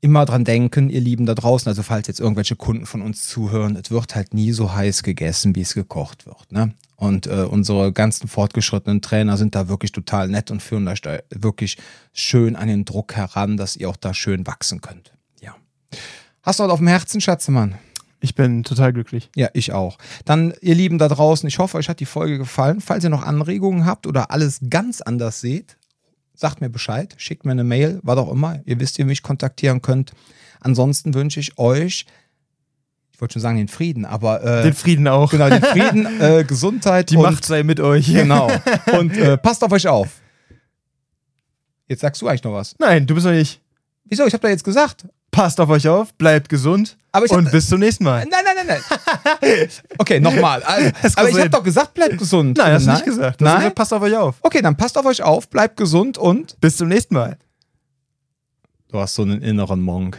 [0.00, 3.76] immer dran denken, ihr Lieben da draußen, also falls jetzt irgendwelche Kunden von uns zuhören,
[3.76, 6.52] es wird halt nie so heiß gegessen, wie es gekocht wird.
[6.52, 6.72] Ne?
[6.96, 11.18] Und äh, unsere ganzen fortgeschrittenen Trainer sind da wirklich total nett und führen euch da
[11.30, 11.78] wirklich
[12.12, 15.12] schön an den Druck heran, dass ihr auch da schön wachsen könnt.
[15.40, 15.56] Ja.
[16.42, 17.76] Hast du was auf dem Herzen, Schatzemann?
[18.20, 19.30] Ich bin total glücklich.
[19.36, 19.98] Ja, ich auch.
[20.24, 22.80] Dann, ihr Lieben da draußen, ich hoffe, euch hat die Folge gefallen.
[22.80, 25.76] Falls ihr noch Anregungen habt oder alles ganz anders seht,
[26.38, 28.60] sagt mir Bescheid, schickt mir eine Mail, was auch immer.
[28.64, 30.12] Ihr wisst, wie ihr mich kontaktieren könnt.
[30.60, 32.06] Ansonsten wünsche ich euch,
[33.12, 35.32] ich wollte schon sagen den Frieden, aber äh, Den Frieden auch.
[35.32, 38.06] genau, den Frieden, äh, Gesundheit Die und, Macht sei mit euch.
[38.06, 38.48] Genau.
[38.98, 40.20] Und äh, passt auf euch auf.
[41.88, 42.76] Jetzt sagst du eigentlich noch was.
[42.78, 43.60] Nein, du bist doch nicht.
[44.04, 44.24] Wieso?
[44.26, 45.08] Ich habe da jetzt gesagt.
[45.30, 48.24] Passt auf euch auf, bleibt gesund Aber ich hab- und bis zum nächsten Mal.
[48.30, 48.80] Nein, nein, nein,
[49.40, 49.68] nein.
[49.98, 50.62] Okay, nochmal.
[50.62, 52.56] Also, Das aber ich habe doch gesagt, bleibt gesund.
[52.58, 53.40] Nein, hast du nicht gesagt.
[53.40, 53.60] Du hast Nein?
[53.60, 54.36] gesagt, passt auf euch auf.
[54.40, 57.36] Okay, dann passt auf euch auf, bleibt gesund und Bis zum nächsten Mal.
[58.90, 60.18] du hast so einen inneren Monk.